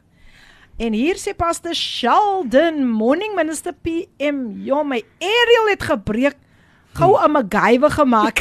[0.80, 6.38] En hier sê Pastor Sheldon, morning minister PM, ja my aerial het gebreek.
[7.00, 8.40] Gou 'n MacGyver gemaak.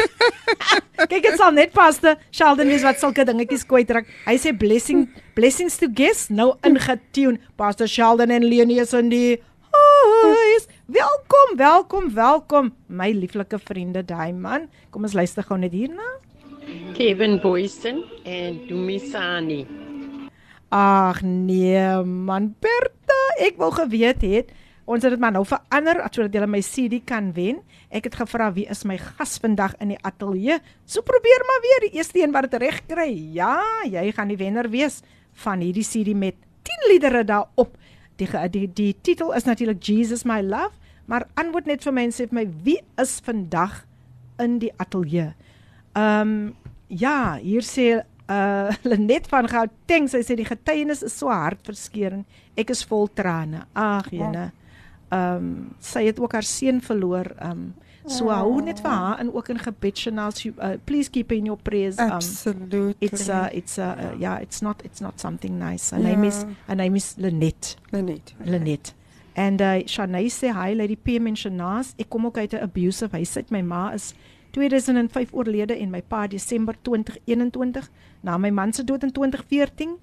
[1.11, 4.09] Kyk, dit sal net Pastor Sheldon wees wat sulke dingetjies kwytrek.
[4.27, 7.39] Hy sê blessing blessings to guests nou ingetune.
[7.57, 9.43] Pastor Sheldon en Leonie is in die
[10.25, 10.67] huis.
[10.87, 14.69] Welkom, welkom, welkom my lieflike vriende daai man.
[14.91, 16.07] Kom ons luister gou net hierna.
[16.97, 19.67] Kevin Boyson en Dumisani.
[20.69, 24.57] Ag nee man, Bertha, ek wou geweet het
[24.89, 27.61] ons het dit maar nou verander sodat jy my CD kan wen.
[27.93, 30.59] Ek het gevra wie is my gas vandag in die ateljee.
[30.89, 33.11] So probeer maar weer die eerste een wat dit reg kry.
[33.37, 35.03] Ja, jy gaan die wenner wees
[35.45, 37.77] van hierdie CD met 10 liedere daarop.
[38.19, 40.75] Die die die titel is natuurlik Jesus my love,
[41.07, 43.85] maar antwoord net vir mense vir my wie is vandag
[44.41, 45.35] in die ateljee.
[45.95, 46.55] Ehm um,
[46.89, 52.25] ja, hier sê uh Lenet van Gauteng, sy sê die getuienis is so hartverskeurende.
[52.57, 53.65] Ek is vol trane.
[53.75, 54.51] Ag jene.
[55.11, 57.33] Ehm um, sy het ook haar seun verloor.
[57.41, 57.75] Ehm um,
[58.09, 60.45] so hou net vir haar in ook in gebed channels.
[60.47, 61.99] Uh, please keep in your prayers.
[61.99, 62.95] Um, Absolutely.
[63.01, 65.91] It's uh it's uh, uh yeah, it's not it's not something nice.
[65.91, 66.49] Her name is Ja.
[66.67, 67.77] her name is Lenet.
[67.93, 68.35] Lenet.
[68.45, 68.95] Lenet.
[69.35, 71.93] En uh Shanay sê hi Lady PM en Shanaz.
[71.99, 73.51] Ek kom ook uit 'n abusive huishoud.
[73.51, 74.15] My ma is
[74.51, 77.91] 2005 oorlede en my pa Desember 2021.
[78.21, 79.99] Na my man se dood in 2014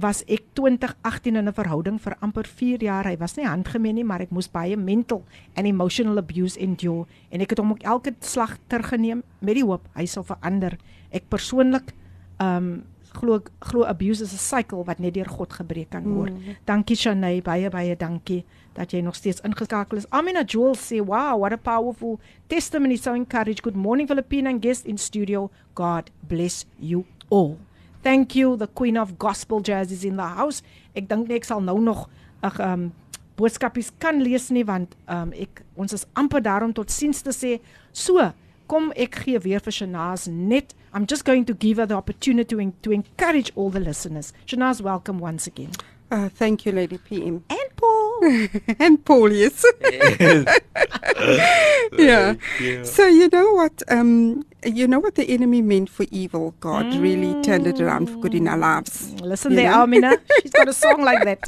[0.00, 3.04] was ek 2018 in 'n verhouding vir amper 4 jaar.
[3.04, 5.24] Hy was nie handgemeen nie, maar ek moes baie mental
[5.54, 9.88] and emotional abuse endure en ek het hom ook elke slag teruggeneem met die hoop
[9.94, 10.78] hy sal verander.
[11.10, 11.92] Ek persoonlik
[12.40, 16.32] um glo glo abuse is 'n cycle wat net deur God gebreek kan word.
[16.32, 16.56] Mm.
[16.64, 18.44] Dankie Shanay, baie baie dankie
[18.74, 20.10] dat jy nog steeds ingeskakel is.
[20.10, 23.62] Amina Joel sê, "Wow, what a powerful testimony so encourage.
[23.62, 25.50] Good morning Philippine and guest in studio.
[25.74, 27.58] God bless you all."
[28.02, 28.56] Thank you.
[28.56, 30.62] The Queen of Gospel Jazz is in the house.
[30.94, 32.08] Ek dink ek sal nou nog
[32.42, 32.92] ag um
[33.36, 37.30] boodskapies kan lees nie want um ek ons is amper daar om tot siens te
[37.30, 37.60] sê.
[37.92, 38.32] So,
[38.66, 40.74] kom ek gee weer vir Shanaz net.
[40.94, 44.32] I'm just going to give her the opportunity to, en- to encourage all the listeners.
[44.46, 45.70] Shanaaz, welcome once again.
[46.10, 47.42] Uh, thank you, Lady PM.
[47.48, 48.20] And Paul.
[48.78, 49.64] and Paul, yes.
[51.98, 52.34] yeah.
[52.60, 52.84] you.
[52.84, 53.82] So you know what?
[53.88, 56.54] Um, you know what the enemy meant for evil.
[56.60, 59.14] God really turned it around for good in our lives.
[59.22, 59.82] Listen You there, know?
[59.84, 60.18] Amina.
[60.42, 61.40] She's got a song like that.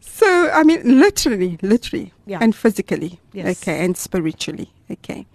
[0.00, 2.38] So I mean, literally, literally, Yeah.
[2.40, 3.62] and physically, Yes.
[3.62, 5.26] okay, and spiritually, okay,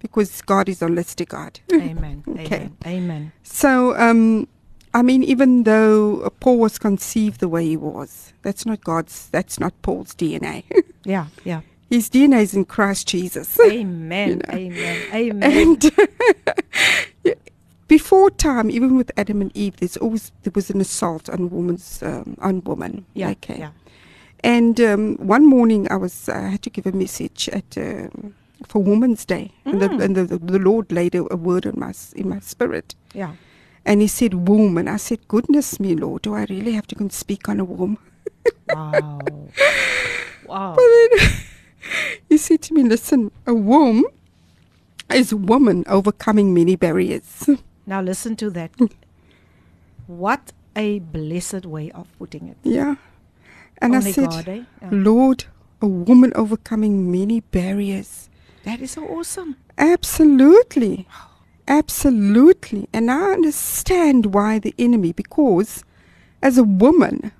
[0.00, 1.60] because God is a holistic God.
[1.72, 2.22] Amen.
[2.28, 2.56] Okay.
[2.56, 2.76] Amen.
[2.86, 3.32] Amen.
[3.42, 4.46] So, um,
[4.94, 9.28] I mean, even though Paul was conceived the way he was, that's not God's.
[9.30, 10.64] That's not Paul's DNA.
[11.04, 11.60] Yeah, yeah.
[11.88, 13.60] His DNA is in Christ Jesus.
[13.70, 14.28] Amen.
[14.28, 14.42] You know.
[14.52, 15.02] Amen.
[15.14, 15.78] Amen.
[17.24, 17.36] And
[17.88, 22.02] before time, even with Adam and Eve, there's always there was an assault on woman's
[22.02, 23.04] um, on woman.
[23.14, 23.30] yeah.
[23.30, 23.58] Okay.
[23.60, 23.70] Yeah.
[24.40, 28.34] And um, one morning, I was I had to give a message at um,
[28.66, 30.02] for Women's Day, and, the, Mm.
[30.04, 33.32] and the, the Lord laid a, a word in my in my spirit, Yeah.
[33.84, 36.94] and He said womb, and I said, goodness me, Lord, do I really have to
[36.94, 37.98] go and speak on a womb?
[38.68, 39.18] Wow.
[40.46, 40.74] wow.
[40.78, 40.88] But
[41.18, 41.30] then
[42.28, 44.04] he said to me, listen, a womb
[45.14, 47.48] is woman overcoming many barriers.
[47.86, 48.70] Now listen to that.
[50.06, 52.56] What a blessed way of putting it.
[52.62, 52.96] Yeah.
[53.78, 54.62] And Only I said, God, eh?
[54.82, 54.88] Yeah.
[54.92, 55.44] Lord,
[55.82, 58.28] a woman overcoming many barriers.
[58.66, 59.54] That is so awesome.
[59.78, 61.06] Absolutely.
[61.68, 62.88] Absolutely.
[62.92, 65.84] And I understand why the enemy, because
[66.42, 67.30] as a woman,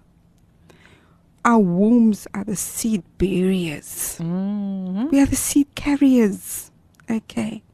[1.44, 4.18] our wombs are the seed bearers.
[4.20, 5.08] Mm-hmm.
[5.08, 6.70] We are the seed carriers.
[7.10, 7.64] Okay.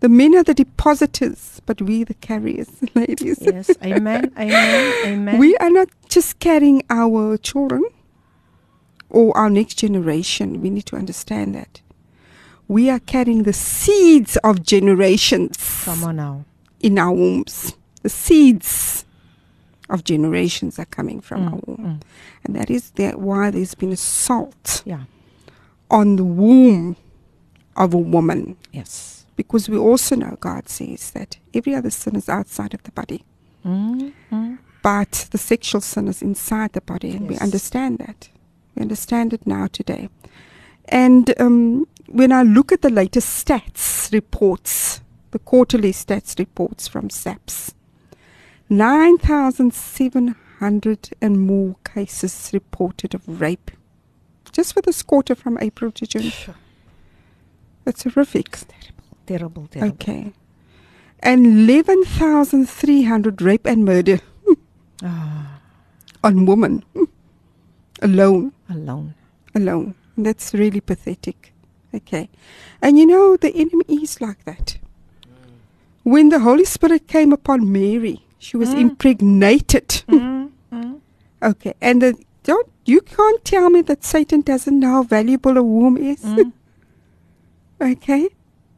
[0.00, 3.38] The men are the depositors, but we the carriers, ladies.
[3.40, 3.70] Yes.
[3.80, 4.32] Amen.
[4.36, 4.94] Amen.
[5.06, 5.38] Amen.
[5.38, 7.84] We are not just carrying our children
[9.08, 10.60] or our next generation.
[10.60, 11.80] We need to understand that.
[12.68, 16.44] We are carrying the seeds of generations Come on now.
[16.80, 17.74] in our wombs.
[18.02, 19.04] The seeds
[19.88, 22.00] of generations are coming from our womb.
[22.00, 22.02] Mm.
[22.44, 25.04] And that is the, why there's been assault Yeah.
[25.90, 26.96] on the womb
[27.76, 28.56] of a woman.
[28.72, 29.24] Yes.
[29.36, 33.24] Because we also know God says that every other sin is outside of the body.
[33.66, 34.54] Mm-hmm.
[34.82, 38.28] but the sexual sin is inside the body, and we understand that.
[38.76, 40.08] We understand it now today.
[40.88, 45.00] And um, when I look at the latest stats reports,
[45.30, 47.74] the quarterly stats reports from SAPS,
[48.70, 53.70] 9,700 and more cases reported of rape
[54.52, 56.32] just for this quarter from April to June.
[57.84, 58.50] That's horrific.
[58.52, 59.66] Terrible, terrible.
[59.68, 59.94] Terrible.
[59.94, 60.32] Okay.
[61.20, 64.20] And 11,300 rape and murder
[65.02, 65.60] Ah,
[66.24, 66.84] on women
[68.02, 68.52] alone.
[68.68, 69.14] alone.
[69.54, 69.94] alone.
[70.16, 71.52] And that's really pathetic.
[71.94, 72.28] Okay.
[72.82, 74.78] And you know, the enemy is like that.
[76.02, 78.80] When the Holy Spirit came upon Mary, she was Mm.
[78.80, 79.88] impregnated.
[80.08, 81.00] Mm, mm.
[81.42, 81.74] Okay.
[81.80, 82.14] And the,
[82.44, 86.22] don't, you can't tell me that Satan doesn't know how valuable a womb is.
[86.22, 86.52] Mm.
[87.80, 88.28] okay.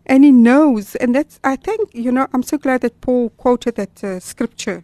[0.07, 0.97] And he knows.
[0.97, 4.83] And that's, I think, you know, I'm so glad that Paul quoted that uh, scripture,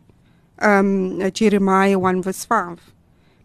[0.60, 2.92] um, uh, Jeremiah 1 verse 5.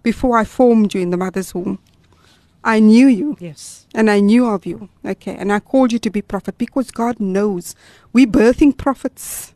[0.04, 1.80] Before I formed you in the mother's womb,
[2.64, 3.88] I knew you Yes.
[3.96, 4.90] and I knew of you.
[5.04, 5.36] Okay.
[5.36, 7.76] And I called you to be prophet because God knows
[8.14, 9.54] we're birthing prophets,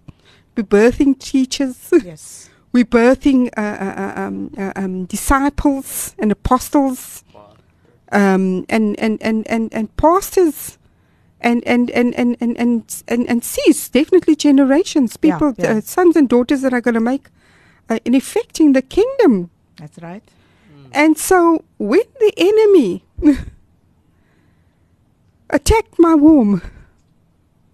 [0.57, 2.49] we're birthing teachers, Yes.
[2.71, 7.23] we're birthing uh, uh, uh, um, uh, um, disciples and apostles
[8.11, 10.77] um, and, and, and, and, and pastors.
[11.41, 15.73] And and, and, and, and, and, and and sees definitely generations, people, yeah.
[15.73, 17.27] Uh, sons and daughters that are going to make
[17.87, 19.51] uh, an effect in the kingdom.
[19.77, 20.23] That's right.
[20.95, 23.03] And so when the enemy
[25.49, 26.61] attacked my womb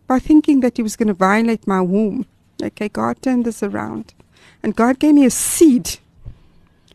[0.07, 2.25] by thinking that he was going to violate my womb,
[2.61, 4.15] okay, God turned this around.
[4.63, 5.99] And God gave me a seed.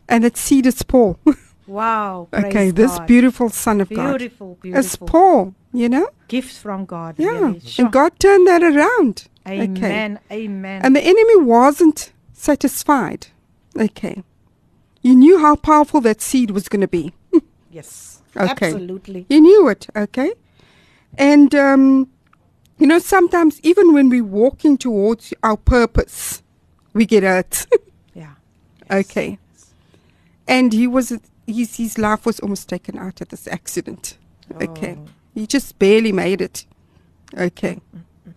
[0.09, 1.17] And that seed is Paul.
[1.67, 2.29] Wow.
[2.31, 3.07] okay, this God.
[3.07, 4.17] beautiful son of God.
[4.17, 5.07] beautiful, It's beautiful.
[5.07, 6.07] Paul, you know?
[6.29, 7.15] Gifts from God.
[7.17, 7.27] Yeah.
[7.27, 7.59] Really.
[7.59, 7.83] Sure.
[7.83, 9.27] And God turned that around.
[9.45, 10.17] Amen.
[10.31, 10.81] Amen.
[10.85, 13.27] And the enemy wasn't satisfied.
[13.77, 14.23] Okay.
[15.01, 17.13] You knew how powerful that seed was going to be.
[17.71, 18.21] yes.
[18.35, 18.67] Okay.
[18.67, 19.25] Absolutely.
[19.29, 20.33] You knew it, okay?
[21.17, 22.09] And, um,
[22.77, 26.43] you know, sometimes even when we're walking towards our purpose,
[26.93, 27.65] we get hurt.
[28.13, 28.33] Yeah.
[28.89, 29.37] okay.
[30.47, 31.13] And he was,
[31.45, 34.17] his, his life was almost taken out of this accident.
[34.53, 34.63] Oh.
[34.63, 34.97] Okay.
[34.99, 35.05] Oh.
[35.35, 36.65] He just barely made it.
[37.37, 37.75] Okay.
[37.75, 38.33] Mm, mm, mm.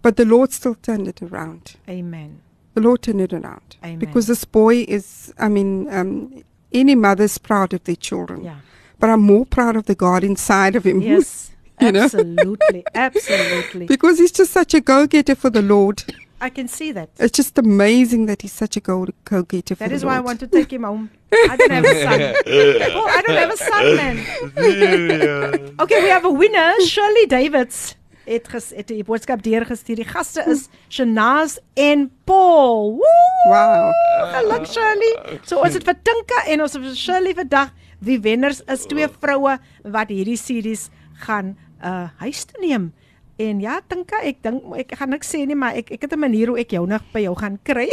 [0.00, 1.74] But the Lord still turned it around.
[1.88, 2.40] Amen.
[2.76, 3.76] The Lord turned it around.
[3.82, 3.98] Amen.
[3.98, 8.44] Because this boy is, I mean, um, any mother's proud of their children.
[8.44, 8.56] Yeah.
[8.98, 11.00] But I'm more proud of the God inside of him.
[11.00, 11.52] Yes.
[11.80, 12.04] You know?
[12.04, 12.84] absolutely.
[12.94, 13.86] Absolutely.
[13.94, 16.04] because he's just such a go getter for the Lord.
[16.40, 17.10] I can see that.
[17.18, 20.12] It's just amazing that he's such a go getter for That the is Lord.
[20.12, 21.10] why I want to take him home.
[21.32, 22.20] I don't have a son.
[22.94, 25.74] oh, I don't have a son, man.
[25.80, 27.94] Okay, we have a winner, Shirley Davids.
[28.26, 30.00] Het ges het die boodskap deurgestuur.
[30.00, 32.96] Die gaste is Shanaz en Paul.
[32.98, 33.26] Woe!
[33.46, 33.92] Wow.
[34.34, 35.12] Geluk Shirley.
[35.46, 37.70] So ons het vir Tinka en ons het vir Shirley vandag
[38.02, 39.56] wie wenners is twee vroue
[39.96, 40.88] wat hierdie series
[41.22, 42.90] gaan uh huis toe neem.
[43.38, 46.20] En ja, Tinka, ek dink ek gaan niks sê nie, maar ek ek het 'n
[46.20, 47.88] manier hoe ek jou nog by jou gaan kry.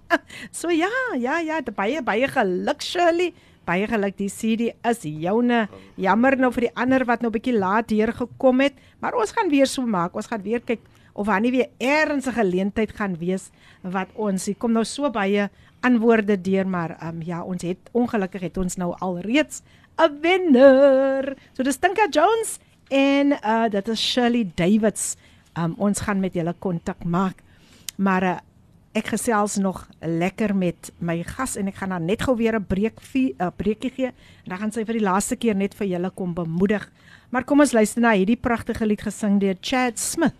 [0.58, 3.34] so ja, ja, ja, baie baie geluk Shirley.
[3.64, 5.68] Baie geluk die CD is joune.
[5.96, 9.32] Jammer nou vir die ander wat nou 'n bietjie laat hier gekom het, maar ons
[9.32, 10.14] gaan weer so maak.
[10.14, 10.80] Ons gaan weer kyk
[11.14, 13.50] of daar nie weer 'n geleentheid gaan wees
[13.82, 15.48] wat ons hier kom nou so baie
[15.80, 19.62] antwoorde deur, maar um, ja, ons het ongelukkig het ons nou alreeds
[19.98, 21.36] 'n wenner.
[21.52, 22.58] So dis Tinka Jones
[22.88, 25.16] en uh dit is Shirley Davids.
[25.56, 27.42] Um ons gaan met julle kontak maak.
[27.96, 28.38] Maar uh,
[28.94, 32.64] ek gesels nog lekker met my gas en ek gaan dan net gou weer 'n
[32.64, 36.10] breek 'n breekie gee en dan gaan sy vir die laaste keer net vir julle
[36.10, 36.90] kom bemoedig.
[37.30, 40.34] Maar kom ons luister na hierdie pragtige lied gesing deur Chad Smith.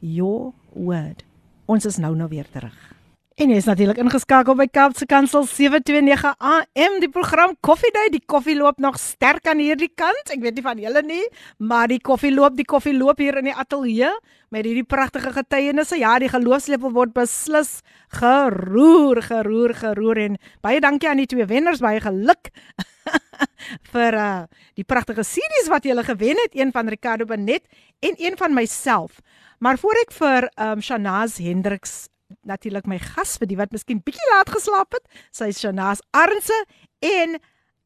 [0.00, 1.24] Your word.
[1.66, 2.99] Ons is nou nou weer terug.
[3.40, 8.10] En jy is natuurlik ingeskakel by Kaapse Kansel 729 AM, die program Coffee Day.
[8.12, 10.28] Die koffie loop nog sterk aan hierdie kant.
[10.34, 11.22] Ek weet nie van julle nie,
[11.56, 14.10] maar die koffie loop, die koffie loop hier in die ateljee
[14.52, 15.96] met hierdie pragtige getuienisse.
[16.02, 17.78] Ja, die geloofslepel word beslis
[18.12, 22.52] geroer, geroer, geroer en baie dankie aan die twee wenners, baie geluk.
[23.96, 24.28] vir uh,
[24.76, 27.64] die pragtige series wat jy gewen het, een van Ricardo Benet
[28.04, 29.24] en een van myself.
[29.64, 32.09] Maar voor ek vir um, Shanaz Hendriks
[32.46, 36.56] natuurlik my gas vir die wat miskien bietjie laat geslaap het, sy is Shanaz Arnse
[37.04, 37.38] en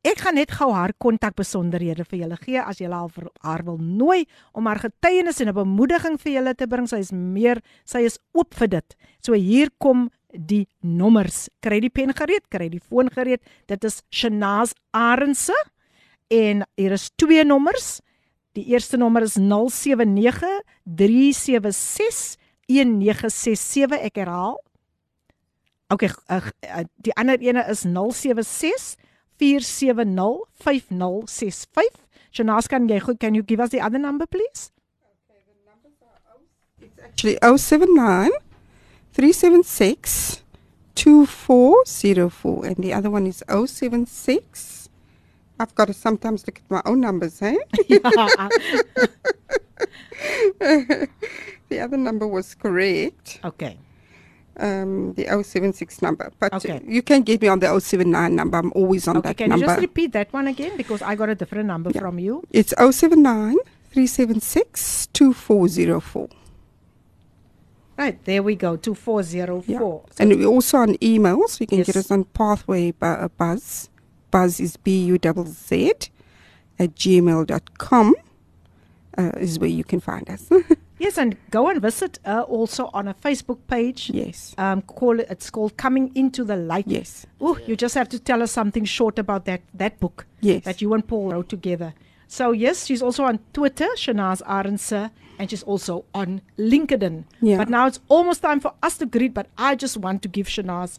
[0.05, 2.99] ek gaan net gou haar kontak besonderhede vir julle gee as julle
[3.41, 6.87] haar wil nooi om haar getuienis en 'n bemoediging vir julle te bring.
[6.87, 8.97] Sy is meer, sy is oop vir dit.
[9.21, 11.49] So hier kom die nommers.
[11.62, 13.41] Kry die pen gereed, kry die foon gereed.
[13.66, 15.57] Dit is Shanaz Arnse
[16.29, 18.01] en hier is twee nommers.
[18.55, 22.37] Die eerste nommer is 079 376
[22.69, 24.59] 1967 ek herhaal.
[25.93, 28.97] OK, uh, uh, die ander ene is 076
[29.39, 31.85] 470 5065.
[32.35, 34.70] Shanas, can jy can you give us the other number please?
[37.05, 38.31] Actually, 079
[39.12, 40.43] 376
[40.95, 44.89] 2404 and the other one is 076.
[45.61, 47.55] I've got to sometimes look at my own numbers, eh?
[47.86, 47.99] yeah.
[51.74, 53.40] the other number was correct.
[53.44, 53.76] Okay.
[54.56, 56.30] Um, the 076 number.
[56.38, 56.80] But Okay.
[56.86, 58.56] you can get me on the 079 number.
[58.59, 59.64] I'm always on Okay, that can number.
[59.64, 62.01] you just repeat that one again because I got a different number Yeah.
[62.02, 62.44] from you.
[62.52, 63.56] It's 079
[63.90, 66.28] 376 2404.
[67.98, 68.76] Right, there we go.
[68.76, 70.02] 2404.
[70.10, 71.60] So And we're also on emails.
[71.60, 73.88] You can get us on Pathway bu- uh, Buzz.
[74.30, 75.92] Buzz is B U double Z
[76.78, 78.14] at gmail.com
[79.18, 80.48] uh, is where you can find us.
[81.05, 84.10] yes, and go and visit uh, also on a Facebook page.
[84.22, 84.55] yes.
[84.59, 86.86] Um, call it, it's called Coming Into the Light.
[86.89, 87.26] Yes.
[87.40, 90.64] Oh, you just have to tell us something short about that that book Yes.
[90.64, 91.90] that you and Paul wrote together.
[92.28, 97.24] So yes, she's also on Twitter, Shanaaz Arendse, and she's also on LinkedIn.
[97.40, 97.59] Yeah.
[97.59, 100.47] But now it's almost time for us to greet, but I just want to give
[100.48, 100.98] Shanaaz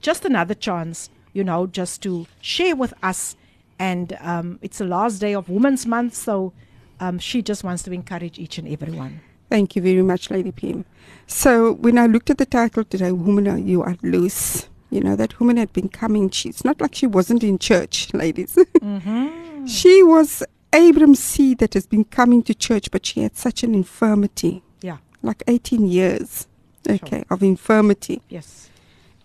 [0.00, 3.36] just another chance, you know, just to share with us.
[3.78, 6.52] And um, it's the last day of Women's Month, so
[7.00, 9.20] um, she just wants to encourage each and every one.
[9.50, 10.84] Thank you very much, Lady PM.
[11.26, 15.38] So when I looked at the title today, Woman, You Are Loose, you know, that
[15.40, 16.30] woman had been coming.
[16.30, 18.54] She, it's not like she wasn't in church, ladies.
[18.54, 19.66] Mm-hmm.
[19.66, 20.42] she was
[20.72, 24.98] Abram's seed that has been coming to church, but she had such an infirmity, Yeah,
[25.22, 26.46] like 18 years,
[26.88, 28.22] okay, of infirmity.
[28.28, 28.70] yes.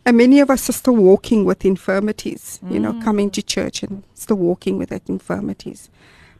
[0.05, 3.03] And many of us are still walking with infirmities, you know, Mm.
[3.03, 5.89] coming to church and still walking with that infirmities.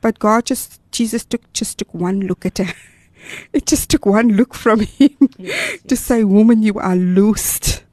[0.02, 2.74] But God just, Jesus took, just took one look at her.
[3.54, 7.84] it just took one look from him yes, to say, Woman, you are loosed.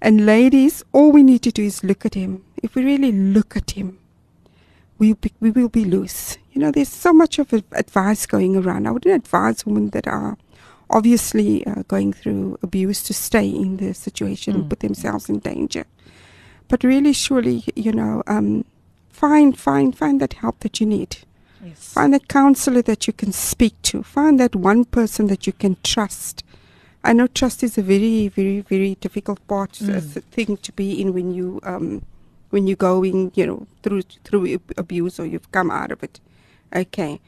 [0.00, 2.44] And ladies, all we need to do is look at him.
[2.62, 3.98] If we really look at him,
[4.98, 6.38] we, be, we will be loose.
[6.52, 8.86] You know, there's so much of advice going around.
[8.86, 10.36] I wouldn't advise women that are
[10.90, 14.68] obviously uh, going through abuse to stay in the situation and Mm.
[14.70, 15.84] put themselves in danger.
[16.68, 18.64] But really, surely, you know, um,
[19.10, 21.18] find, find, find that help that you need.
[21.64, 21.92] Yes.
[21.92, 24.02] Find that counselor that you can speak to.
[24.02, 26.44] Find that one person that you can trust.
[27.04, 30.12] I know trust is a very, very, very difficult part, uh, Mm.
[30.12, 32.02] th- thing to be in when you, um,
[32.50, 36.20] when you're going, you know, through through abuse or you've come out of it.
[36.74, 37.20] Okay,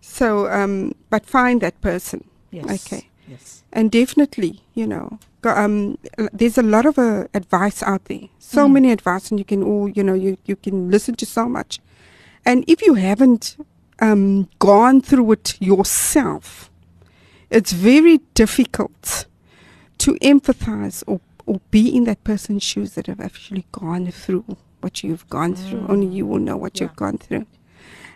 [0.00, 2.64] so um, but find that person, Yes.
[2.86, 3.08] Okay.
[3.28, 3.62] Yes.
[3.72, 5.98] and definitely, you know, go, um,
[6.32, 8.28] there's a lot of uh, advice out there.
[8.38, 8.72] So Mm.
[8.72, 11.80] many advice, and you can all, you know, you you can listen to so much.
[12.46, 13.56] And if you haven't
[14.04, 16.70] um, gone through it yourself,
[17.50, 19.26] it's very difficult
[19.98, 24.44] to empathize or, or be in that person's shoes that have actually gone through
[24.80, 25.80] what you've gone through.
[25.80, 25.90] Mm.
[25.90, 26.82] Only you will know what Yeah.
[26.84, 27.46] you've gone through.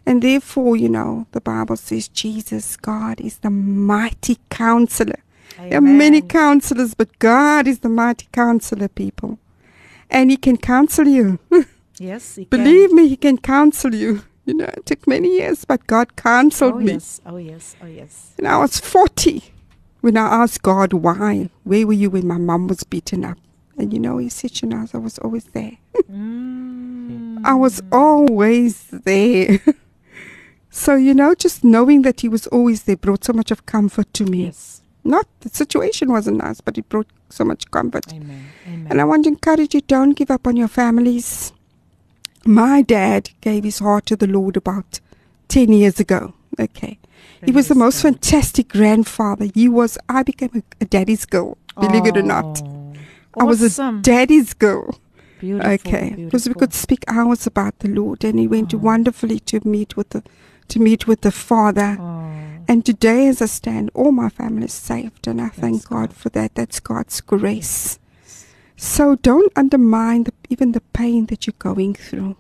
[0.04, 5.20] And therefore, you know, the Bible says Jesus, God, is the mighty counselor.
[5.58, 9.38] There are many counselors, but God is the mighty counselor, people.
[10.10, 11.38] And He can counsel you.
[12.00, 12.36] Yes.
[12.36, 12.50] he can.
[12.56, 14.22] Believe me, He can counsel you.
[14.48, 16.92] You know, it took many years, but God counseled Oh me.
[16.92, 17.20] yes.
[17.26, 17.76] Oh yes.
[17.82, 18.32] Oh yes.
[18.38, 19.44] And I was 40
[20.00, 21.50] when I asked God why.
[21.64, 23.36] Where were you when my mom was beaten up?
[23.76, 25.72] And you know, He said, Shanaaz, I was always there.
[26.10, 27.42] Mm.
[27.44, 29.60] I was always there.
[30.70, 34.10] so, you know, just knowing that He was always there brought so much of comfort
[34.14, 34.46] to me.
[34.46, 34.80] Yes.
[35.04, 38.10] Not the situation wasn't nice, but it brought so much comfort.
[38.14, 38.46] Amen.
[38.66, 38.86] Amen.
[38.88, 41.52] And I want to encourage you don't give up on your families.
[42.48, 45.00] My dad gave his heart to the Lord about
[45.48, 46.32] 10 years ago.
[46.58, 46.98] Okay.
[47.44, 49.48] He was the most fantastic grandfather.
[49.54, 52.62] He was, I became a, a daddy's girl, believe it or not.
[52.64, 52.94] Oh,
[53.40, 54.98] I was a daddy's girl.
[55.40, 56.14] Beautiful, okay.
[56.16, 58.78] Because we could speak hours about the Lord and he went Oh.
[58.78, 60.22] wonderfully to meet with the
[60.68, 61.96] to meet with the Father.
[62.00, 62.30] Oh,
[62.66, 66.16] And today as I stand, all my family is saved and I thank God God.
[66.16, 66.54] for that.
[66.54, 67.98] That's God's grace.
[68.80, 72.36] So don't undermine the, even the pain that you're going through.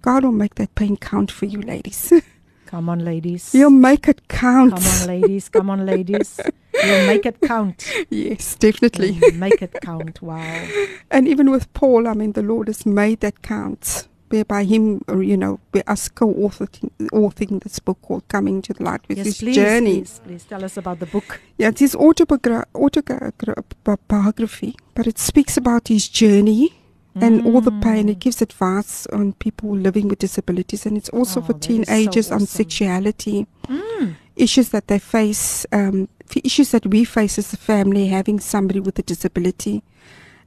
[0.00, 2.10] God will make that pain count for you, ladies.
[2.66, 3.54] come on, ladies.
[3.54, 4.72] You'll make it count.
[4.74, 5.50] Come on, ladies.
[5.50, 6.40] Come on, ladies.
[6.82, 7.92] You'll make it count.
[8.08, 9.10] yes, definitely.
[9.10, 10.22] You'll make it count.
[10.22, 10.66] Wow.
[11.10, 14.08] And even with Paul, I mean, the Lord has made that count.
[14.30, 19.00] Whereby him, you know, by us co-authoring authoring this book called Coming to the Light
[19.08, 19.98] with yes, his please, journey.
[20.02, 21.40] please, please tell us about the book.
[21.58, 22.64] Yeah, it's his autobiogra-
[23.86, 26.72] autobiography, but it speaks about his journey
[27.16, 28.06] and all the pain.
[28.06, 28.10] Mm.
[28.10, 31.68] It gives advice on people living with disabilities, and it's also Oh, for is so
[31.68, 34.14] teenagers on sexuality, Mm.
[34.36, 36.08] issues that they face, um,
[36.44, 39.82] issues that we face as a family, having somebody with a disability.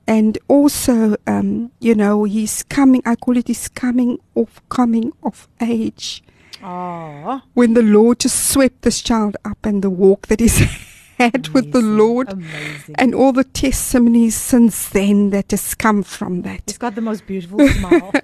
[0.07, 5.47] And also, um, you know, he's coming, I call it his coming of coming of
[5.61, 6.23] age
[6.65, 10.59] Oh, when the Lord just swept this child up and the walk that he's
[11.17, 12.95] had with the Lord Amazing.
[12.97, 16.61] and all the testimonies since then that has come from that.
[16.65, 18.13] He's got the most beautiful smile.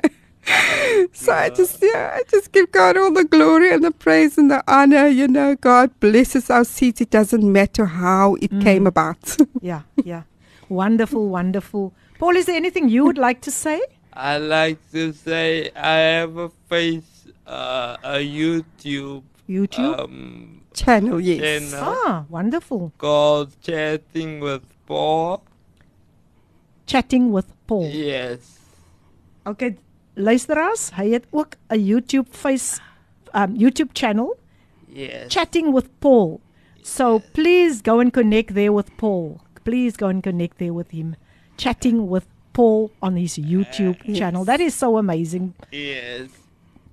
[1.12, 4.50] So I just yeah, I just give God all the glory and the praise and
[4.50, 5.08] the honor.
[5.08, 7.02] You know, God blesses our seeds.
[7.02, 9.38] It doesn't matter how it came about.
[9.62, 10.24] yeah, yeah.
[10.70, 11.94] Wonderful, wonderful.
[12.20, 13.82] Paul, is there anything you would like to say?
[14.14, 20.00] I like to say I have a face, uh, a YouTube, YouTube?
[20.00, 21.72] um, Channel, yes.
[21.72, 22.92] channel ah, wonderful.
[22.98, 25.42] called Chatting with Paul.
[26.86, 27.90] Chatting with Paul.
[27.90, 28.60] Yes.
[29.46, 29.78] Okay,
[30.16, 32.80] luisteraars, hy het ook 'n YouTube face
[33.34, 34.38] um YouTube channel
[34.94, 35.32] Yes.
[35.34, 36.40] chatting with Paul.
[36.84, 39.40] So please go and connect there with Paul.
[39.64, 41.16] Please go and connect there with him.
[41.58, 44.44] Chatting with Paul on his YouTube channel.
[44.46, 45.54] That is so amazing.
[45.72, 46.30] Yes.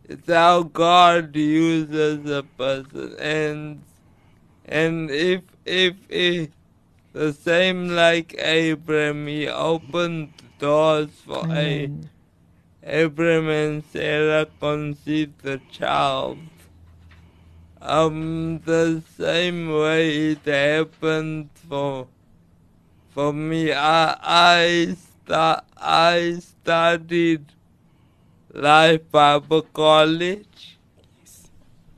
[0.09, 3.83] It's how God uses a person and
[4.65, 6.51] and if if if
[7.13, 12.11] the same like Abraham he opened doors for A- Amen.
[12.85, 16.39] Abraham and Sarah conceived the child.
[17.81, 22.07] Um the same way it happened for
[23.17, 24.97] for me I I
[25.91, 27.53] I studied
[28.53, 30.65] Life Bible College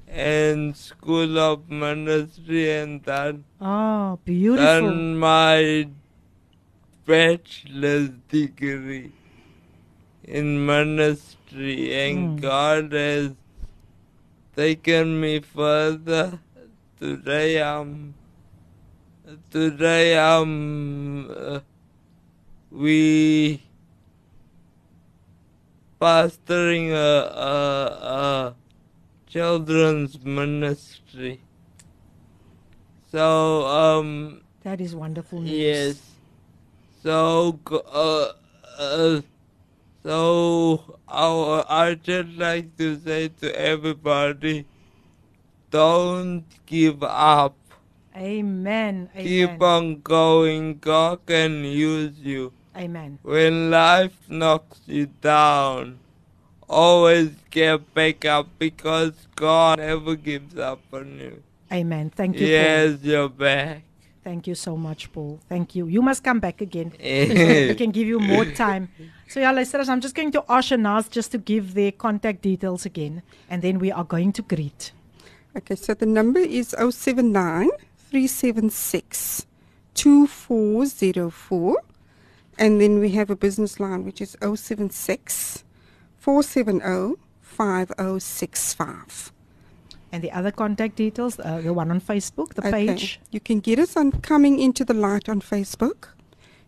[0.06, 4.64] and School of Ministry and then Oh, beautiful.
[4.66, 5.88] done my
[7.10, 9.10] bachelor's degree
[10.38, 12.40] in ministry and Mm.
[12.46, 13.28] God has
[14.62, 16.38] taken me further.
[17.00, 18.14] Today I'm
[19.50, 21.60] today I'm uh,
[22.70, 23.62] we
[26.00, 27.54] pastoring a, a,
[28.16, 28.54] a
[29.26, 31.40] children's ministry.
[33.10, 35.52] So um That is wonderful news.
[35.52, 36.02] yes,
[37.02, 38.32] so uh,
[38.78, 39.20] uh
[40.02, 44.64] so I I just like to say to everybody,
[45.70, 47.56] don't give up.
[48.18, 49.08] Amen.
[49.16, 50.78] Keep on going.
[50.78, 52.52] God can use you.
[52.76, 53.18] Amen.
[53.22, 56.00] When life knocks you down,
[56.68, 61.42] always get back up because God never gives up on you.
[61.72, 62.10] Amen.
[62.10, 62.46] Thank you.
[62.46, 62.50] Paul.
[62.50, 63.82] Yes, you're back.
[64.24, 65.38] Thank you so much, Paul.
[65.48, 65.86] Thank you.
[65.86, 66.92] You must come back again.
[66.98, 68.90] so we can give you more time.
[69.28, 72.84] So yeah, listeners, I'm just going to ask Shanaaz just to give their contact details
[72.84, 74.92] again, and then we are going to greet.
[75.56, 77.70] Okay, so the number is 079
[78.10, 79.46] 376
[79.94, 81.76] 2404.
[82.58, 85.64] And then we have a business line which is 076
[86.18, 89.32] 470 5065.
[90.10, 92.86] And the other contact details, uh, the one on Facebook, the Okay.
[92.86, 93.20] page.
[93.30, 96.08] You can get us on Coming Into the Light on Facebook.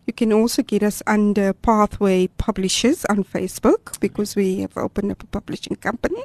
[0.07, 5.23] You can also get us under Pathway Publishers on Facebook because we have opened up
[5.23, 6.23] a publishing company.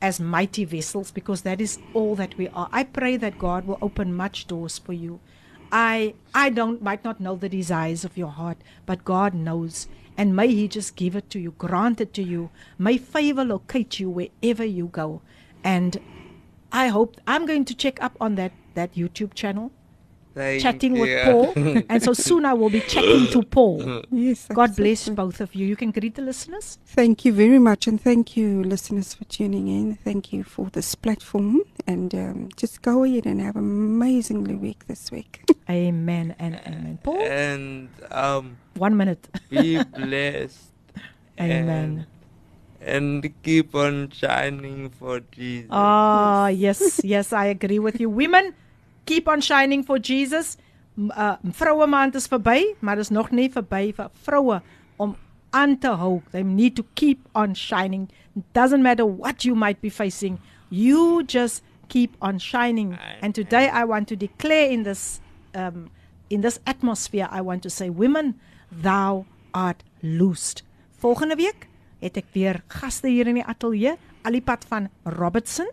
[0.03, 2.69] as mighty vessels, because that is all that we are.
[2.73, 5.21] I pray that God will open much doors for you.
[5.71, 9.87] I I don't might not know the desires of your heart, but God knows,
[10.17, 12.51] and may He just give it to you, grant it to you.
[12.79, 15.23] May favor locate you wherever you go,
[15.63, 16.01] and
[16.73, 19.71] I hope I'm going to check up on that that YouTube channel
[20.35, 21.23] Thank chatting with you.
[21.25, 21.83] Paul.
[21.89, 24.03] and so soon I will be chatting to Paul.
[24.11, 24.47] Yes.
[24.49, 25.25] God bless absolutely.
[25.25, 25.67] both of you.
[25.67, 26.79] You can greet the listeners.
[26.87, 29.97] Thank you very much, and thank you, listeners, for tuning in.
[29.97, 34.87] Thank you for this platform, and um, just go ahead and have an amazingly week
[34.87, 35.45] this week.
[35.71, 36.99] Amen and amen.
[37.03, 39.29] Paul, And um, one minute.
[39.49, 40.59] be blessed.
[41.41, 42.07] Amen.
[42.81, 45.69] And, and keep on shining for Jesus.
[45.71, 48.11] Ah, yes, yes, I agree with you.
[48.11, 48.55] Women,
[49.05, 50.57] keep on shining for Jesus.
[50.97, 54.61] Uh vroue maand is verby, maar dis nog nie verby vir vroue
[54.97, 55.17] om
[55.51, 56.23] aan te hou.
[56.31, 58.09] They need to keep on shining.
[58.37, 60.39] It doesn't matter what you might be facing.
[60.69, 62.99] You just keep on shining.
[63.23, 65.21] And today I want to declare in this
[65.55, 65.91] um
[66.31, 68.41] in this atmosphere I want to say women,
[68.71, 70.63] thou art loosed.
[70.99, 71.69] Volgende week
[72.01, 75.69] het ek weer gaste hier in die ateljee, Alipad van Robertson.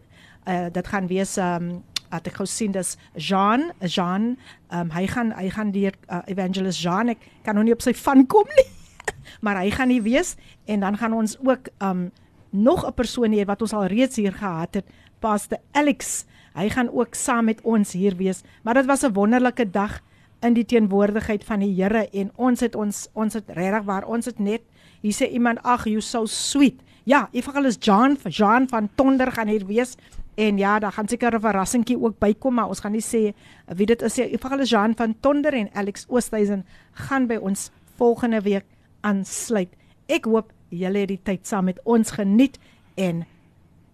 [0.48, 4.38] Uh dit gaan wees um at ek gou sien dis Jean, Jean,
[4.70, 7.10] um hy gaan hy gaan deur uh, Evangelist Jean.
[7.10, 8.68] Ek kan nog nie op sy van kom nie.
[9.46, 10.36] maar hy gaan hier wees
[10.66, 12.12] en dan gaan ons ook um
[12.52, 14.86] nog 'n persoon hê wat ons al reeds hier gehad het,
[15.20, 16.26] Pastor Alex.
[16.54, 18.44] Hy gaan ook saam met ons hier wees.
[18.64, 20.02] Maar dit was 'n wonderlike dag
[20.42, 24.26] in die teenwoordigheid van die Here en ons het ons ons het regtig waar ons
[24.26, 24.62] het net
[25.02, 26.82] hier sê iemand ag you so sweet.
[27.04, 29.96] Ja, evangelis John Jean van Tonder gaan hier wees
[30.42, 33.34] en ja, daar gaan seker 'n verrassingkie ook bykom, maar ons gaan nie sê
[33.76, 34.30] wie dit is nie.
[34.34, 38.66] Evangelis Jean van Tonder en Alex Oosthuizen gaan by ons volgende week
[39.02, 39.70] aansluit.
[40.08, 42.58] Ek hoop julle het die tyd saam met ons geniet
[42.96, 43.26] en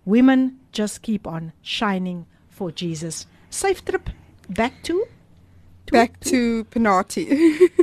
[0.03, 3.27] women just keep on shining for Jesus.
[3.49, 4.09] Safe trip
[4.49, 5.05] back to
[5.91, 7.27] Back to Penati.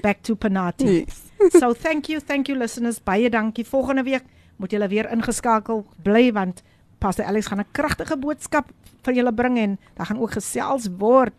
[0.03, 0.85] back to Panati.
[1.07, 1.23] yes.
[1.59, 2.99] so thank you, thank you listeners.
[3.03, 3.65] Baie dankie.
[3.65, 4.23] Volgende week
[4.57, 6.63] moet julle weer ingeskakel bly want
[7.05, 8.73] Pastor Alex gaan 'n kragtige boodskap
[9.05, 11.35] vir julle bring en daar gaan ook gesels word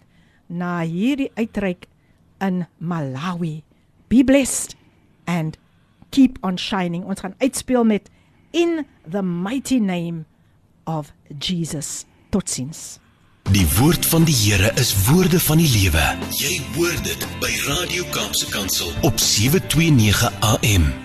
[0.45, 1.87] na hierdie uitreik
[2.39, 3.63] in Malawi.
[4.07, 4.75] Be blessed
[5.25, 5.57] and
[6.09, 7.03] keep on shining.
[7.03, 8.09] Ons gaan uitspeel met
[8.51, 10.25] in the mighty name
[10.83, 12.05] of Jesus.
[12.29, 12.99] Totsiens.
[13.51, 16.17] Die woord van die Here is woorde van die lewe.
[16.29, 21.05] Jy hoor dit by Radio Kaapse Kansel op 729 AM.